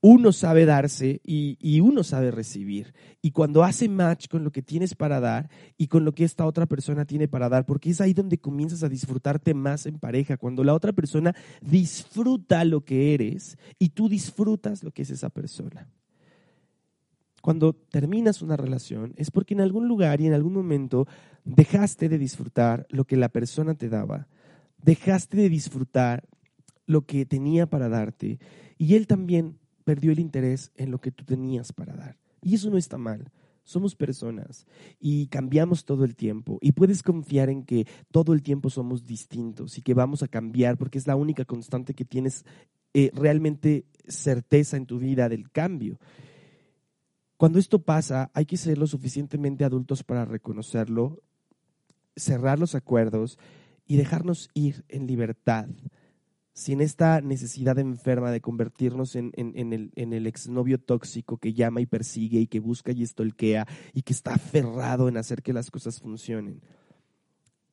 uno 0.00 0.30
sabe 0.30 0.66
darse 0.66 1.20
y, 1.24 1.80
uno 1.80 2.04
sabe 2.04 2.30
recibir. 2.30 2.94
Y 3.20 3.32
cuando 3.32 3.64
hace 3.64 3.88
match 3.88 4.28
con 4.28 4.44
lo 4.44 4.52
que 4.52 4.62
tienes 4.62 4.94
para 4.94 5.18
dar 5.18 5.50
y 5.76 5.88
con 5.88 6.04
lo 6.04 6.12
que 6.12 6.22
esta 6.22 6.46
otra 6.46 6.66
persona 6.66 7.04
tiene 7.04 7.26
para 7.26 7.48
dar, 7.48 7.66
porque 7.66 7.90
es 7.90 8.00
ahí 8.00 8.14
donde 8.14 8.38
comienzas 8.38 8.84
a 8.84 8.88
disfrutarte 8.88 9.54
más 9.54 9.84
en 9.86 9.98
pareja, 9.98 10.36
cuando 10.36 10.62
la 10.62 10.74
otra 10.74 10.92
persona 10.92 11.34
disfruta 11.60 12.64
lo 12.64 12.84
que 12.84 13.14
eres 13.14 13.58
y 13.80 13.88
tú 13.88 14.08
disfrutas 14.08 14.84
lo 14.84 14.92
que 14.92 15.02
es 15.02 15.10
esa 15.10 15.28
persona. 15.28 15.88
Cuando 17.48 17.72
terminas 17.72 18.42
una 18.42 18.58
relación 18.58 19.14
es 19.16 19.30
porque 19.30 19.54
en 19.54 19.62
algún 19.62 19.88
lugar 19.88 20.20
y 20.20 20.26
en 20.26 20.34
algún 20.34 20.52
momento 20.52 21.06
dejaste 21.46 22.10
de 22.10 22.18
disfrutar 22.18 22.86
lo 22.90 23.06
que 23.06 23.16
la 23.16 23.30
persona 23.30 23.74
te 23.74 23.88
daba, 23.88 24.28
dejaste 24.82 25.38
de 25.38 25.48
disfrutar 25.48 26.28
lo 26.84 27.06
que 27.06 27.24
tenía 27.24 27.64
para 27.64 27.88
darte 27.88 28.38
y 28.76 28.96
él 28.96 29.06
también 29.06 29.56
perdió 29.84 30.12
el 30.12 30.18
interés 30.18 30.72
en 30.74 30.90
lo 30.90 31.00
que 31.00 31.10
tú 31.10 31.24
tenías 31.24 31.72
para 31.72 31.96
dar. 31.96 32.18
Y 32.42 32.54
eso 32.54 32.68
no 32.68 32.76
está 32.76 32.98
mal. 32.98 33.32
Somos 33.64 33.96
personas 33.96 34.66
y 35.00 35.28
cambiamos 35.28 35.86
todo 35.86 36.04
el 36.04 36.16
tiempo 36.16 36.58
y 36.60 36.72
puedes 36.72 37.02
confiar 37.02 37.48
en 37.48 37.64
que 37.64 37.86
todo 38.10 38.34
el 38.34 38.42
tiempo 38.42 38.68
somos 38.68 39.06
distintos 39.06 39.78
y 39.78 39.80
que 39.80 39.94
vamos 39.94 40.22
a 40.22 40.28
cambiar 40.28 40.76
porque 40.76 40.98
es 40.98 41.06
la 41.06 41.16
única 41.16 41.46
constante 41.46 41.94
que 41.94 42.04
tienes 42.04 42.44
eh, 42.92 43.10
realmente 43.14 43.86
certeza 44.06 44.76
en 44.76 44.84
tu 44.84 44.98
vida 44.98 45.30
del 45.30 45.50
cambio. 45.50 45.98
Cuando 47.38 47.60
esto 47.60 47.78
pasa, 47.78 48.32
hay 48.34 48.46
que 48.46 48.56
ser 48.56 48.78
lo 48.78 48.88
suficientemente 48.88 49.64
adultos 49.64 50.02
para 50.02 50.24
reconocerlo, 50.24 51.22
cerrar 52.16 52.58
los 52.58 52.74
acuerdos 52.74 53.38
y 53.86 53.96
dejarnos 53.96 54.50
ir 54.54 54.84
en 54.88 55.06
libertad, 55.06 55.68
sin 56.52 56.80
esta 56.80 57.20
necesidad 57.20 57.78
enferma 57.78 58.32
de 58.32 58.40
convertirnos 58.40 59.14
en, 59.14 59.30
el, 59.36 59.92
el 59.94 60.26
exnovio 60.26 60.80
tóxico 60.80 61.36
que 61.38 61.54
llama 61.54 61.80
y 61.80 61.86
persigue 61.86 62.40
y 62.40 62.48
que 62.48 62.58
busca 62.58 62.90
y 62.90 63.04
estolquea 63.04 63.68
y 63.92 64.02
que 64.02 64.14
está 64.14 64.34
aferrado 64.34 65.08
en 65.08 65.16
hacer 65.16 65.44
que 65.44 65.52
las 65.52 65.70
cosas 65.70 66.00
funcionen. 66.00 66.60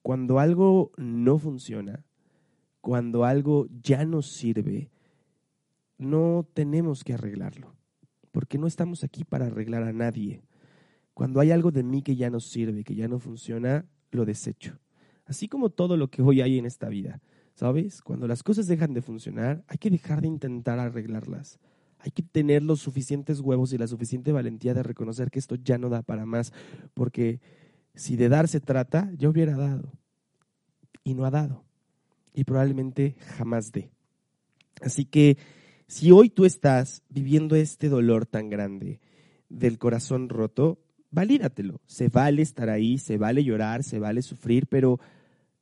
Cuando 0.03 0.37
algo 0.37 0.91
no 0.95 1.39
funciona, 1.39 2.05
cuando 2.81 3.25
algo 3.25 3.65
ya 3.81 4.05
nos 4.05 4.31
sirve, 4.31 4.91
no 5.97 6.47
tenemos 6.53 7.03
que 7.03 7.13
arreglarlo 7.15 7.74
porque 8.35 8.57
no 8.57 8.67
estamos 8.67 9.05
aquí 9.05 9.23
para 9.23 9.45
arreglar 9.45 9.83
a 9.83 9.93
nadie. 9.93 10.41
Cuando 11.13 11.39
hay 11.39 11.51
algo 11.51 11.71
de 11.71 11.83
mí 11.83 12.01
que 12.01 12.17
ya 12.17 12.29
no 12.29 12.41
sirve, 12.41 12.83
que 12.83 12.93
ya 12.93 13.07
no 13.07 13.17
funciona, 13.17 13.85
lo 14.11 14.25
desecho. 14.25 14.77
Así 15.23 15.47
como 15.47 15.69
todo 15.69 15.95
lo 15.95 16.09
que 16.09 16.21
hoy 16.21 16.41
hay 16.41 16.57
en 16.57 16.65
esta 16.65 16.89
vida. 16.89 17.21
¿Sabes? 17.53 18.01
Cuando 18.01 18.27
las 18.27 18.43
cosas 18.43 18.67
dejan 18.67 18.93
de 18.93 19.01
funcionar, 19.01 19.63
hay 19.69 19.77
que 19.77 19.89
dejar 19.89 20.19
de 20.19 20.27
intentar 20.27 20.79
arreglarlas. 20.79 21.59
Hay 21.97 22.11
que 22.11 22.23
tener 22.23 22.61
los 22.61 22.81
suficientes 22.81 23.39
huevos 23.39 23.71
y 23.71 23.77
la 23.77 23.87
suficiente 23.87 24.33
valentía 24.33 24.73
de 24.73 24.83
reconocer 24.83 25.31
que 25.31 25.39
esto 25.39 25.55
ya 25.55 25.77
no 25.77 25.87
da 25.87 26.01
para 26.01 26.25
más, 26.25 26.51
porque 26.93 27.39
si 27.93 28.17
de 28.17 28.27
dar 28.27 28.49
se 28.49 28.59
trata, 28.59 29.13
yo 29.15 29.29
hubiera 29.29 29.55
dado. 29.55 29.93
Y 31.05 31.13
no 31.13 31.23
ha 31.23 31.31
dado. 31.31 31.63
Y 32.33 32.43
probablemente 32.43 33.15
jamás 33.37 33.71
dé. 33.71 33.91
Así 34.81 35.05
que 35.05 35.37
si 35.87 36.11
hoy 36.11 36.29
tú 36.29 36.45
estás 36.45 37.03
viviendo 37.09 37.55
este 37.55 37.89
dolor 37.89 38.25
tan 38.25 38.49
grande 38.49 38.99
del 39.49 39.77
corazón 39.77 40.29
roto, 40.29 40.79
valídatelo. 41.11 41.81
Se 41.85 42.09
vale 42.09 42.41
estar 42.41 42.69
ahí, 42.69 42.97
se 42.97 43.17
vale 43.17 43.43
llorar, 43.43 43.83
se 43.83 43.99
vale 43.99 44.21
sufrir, 44.21 44.67
pero 44.67 44.99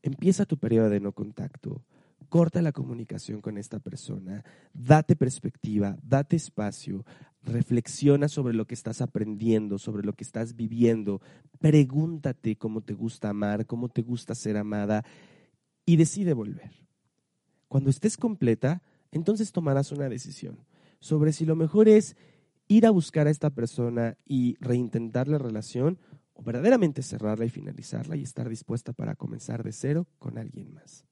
empieza 0.01 0.45
tu 0.45 0.57
periodo 0.57 0.89
de 0.89 0.99
no 0.99 1.11
contacto. 1.11 1.83
Corta 2.29 2.61
la 2.61 2.71
comunicación 2.71 3.41
con 3.41 3.57
esta 3.57 3.79
persona, 3.79 4.43
date 4.73 5.15
perspectiva, 5.15 5.97
date 6.01 6.35
espacio, 6.35 7.05
reflexiona 7.43 8.27
sobre 8.27 8.55
lo 8.55 8.65
que 8.65 8.73
estás 8.73 9.01
aprendiendo, 9.01 9.77
sobre 9.77 10.03
lo 10.03 10.13
que 10.13 10.23
estás 10.23 10.55
viviendo, 10.55 11.21
pregúntate 11.59 12.55
cómo 12.55 12.81
te 12.81 12.93
gusta 12.93 13.29
amar, 13.29 13.67
cómo 13.67 13.89
te 13.89 14.01
gusta 14.01 14.33
ser 14.33 14.57
amada 14.57 15.05
y 15.85 15.97
decide 15.97 16.33
volver. 16.33 16.71
Cuando 17.67 17.91
estés 17.91 18.17
completa, 18.17 18.81
entonces 19.13 19.51
tomarás 19.51 19.91
una 19.91 20.09
decisión 20.09 20.65
sobre 20.99 21.33
si 21.33 21.45
lo 21.45 21.55
mejor 21.55 21.87
es 21.87 22.15
ir 22.67 22.85
a 22.85 22.91
buscar 22.91 23.27
a 23.27 23.29
esta 23.29 23.51
persona 23.51 24.17
y 24.25 24.55
reintentar 24.59 25.27
la 25.27 25.37
relación 25.37 25.99
o 26.33 26.41
verdaderamente 26.41 27.03
cerrarla 27.03 27.45
y 27.45 27.49
finalizarla 27.49 28.15
y 28.15 28.23
estar 28.23 28.49
dispuesta 28.49 28.91
para 28.91 29.15
comenzar 29.15 29.63
de 29.63 29.71
cero 29.71 30.07
con 30.17 30.37
alguien 30.37 30.73
más. 30.73 31.05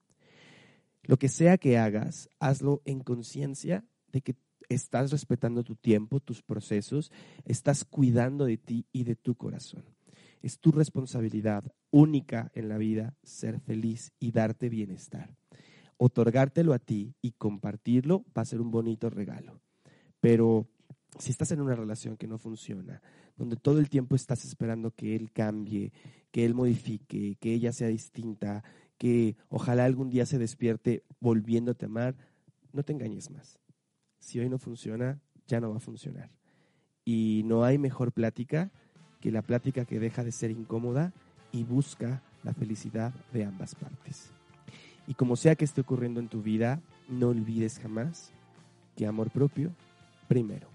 Lo 1.03 1.17
que 1.17 1.29
sea 1.29 1.57
que 1.57 1.77
hagas, 1.77 2.29
hazlo 2.39 2.81
en 2.85 3.01
conciencia 3.01 3.85
de 4.11 4.21
que 4.21 4.35
estás 4.69 5.11
respetando 5.11 5.63
tu 5.63 5.75
tiempo, 5.75 6.19
tus 6.19 6.41
procesos, 6.41 7.11
estás 7.45 7.85
cuidando 7.85 8.45
de 8.45 8.57
ti 8.57 8.87
y 8.91 9.03
de 9.03 9.15
tu 9.15 9.35
corazón. 9.35 9.83
Es 10.41 10.59
tu 10.59 10.71
responsabilidad 10.71 11.63
única 11.91 12.51
en 12.55 12.69
la 12.69 12.77
vida 12.77 13.15
ser 13.21 13.59
feliz 13.59 14.11
y 14.19 14.31
darte 14.31 14.69
bienestar 14.69 15.35
otorgártelo 16.03 16.73
a 16.73 16.79
ti 16.79 17.13
y 17.21 17.33
compartirlo 17.33 18.25
va 18.35 18.41
a 18.41 18.45
ser 18.45 18.59
un 18.59 18.71
bonito 18.71 19.11
regalo. 19.11 19.61
Pero 20.19 20.67
si 21.19 21.29
estás 21.29 21.51
en 21.51 21.61
una 21.61 21.75
relación 21.75 22.17
que 22.17 22.25
no 22.25 22.39
funciona, 22.39 23.03
donde 23.37 23.55
todo 23.55 23.77
el 23.77 23.87
tiempo 23.87 24.15
estás 24.15 24.43
esperando 24.43 24.89
que 24.95 25.15
él 25.15 25.31
cambie, 25.31 25.93
que 26.31 26.43
él 26.43 26.55
modifique, 26.55 27.37
que 27.39 27.53
ella 27.53 27.71
sea 27.71 27.87
distinta, 27.87 28.63
que 28.97 29.35
ojalá 29.47 29.85
algún 29.85 30.09
día 30.09 30.25
se 30.25 30.39
despierte 30.39 31.03
volviéndote 31.19 31.85
a 31.85 31.89
amar, 31.89 32.15
no 32.73 32.81
te 32.81 32.93
engañes 32.93 33.29
más. 33.29 33.59
Si 34.17 34.39
hoy 34.39 34.49
no 34.49 34.57
funciona, 34.57 35.21
ya 35.45 35.59
no 35.59 35.69
va 35.69 35.77
a 35.77 35.81
funcionar. 35.81 36.31
Y 37.05 37.43
no 37.45 37.63
hay 37.63 37.77
mejor 37.77 38.11
plática 38.11 38.71
que 39.19 39.29
la 39.29 39.43
plática 39.43 39.85
que 39.85 39.99
deja 39.99 40.23
de 40.23 40.31
ser 40.31 40.49
incómoda 40.49 41.13
y 41.51 41.63
busca 41.63 42.23
la 42.43 42.55
felicidad 42.55 43.13
de 43.33 43.45
ambas 43.45 43.75
partes. 43.75 44.31
Y 45.11 45.13
como 45.13 45.35
sea 45.35 45.55
que 45.55 45.65
esté 45.65 45.81
ocurriendo 45.81 46.21
en 46.21 46.29
tu 46.29 46.41
vida, 46.41 46.79
no 47.09 47.27
olvides 47.27 47.79
jamás 47.79 48.31
que 48.95 49.05
amor 49.05 49.29
propio 49.29 49.73
primero. 50.29 50.70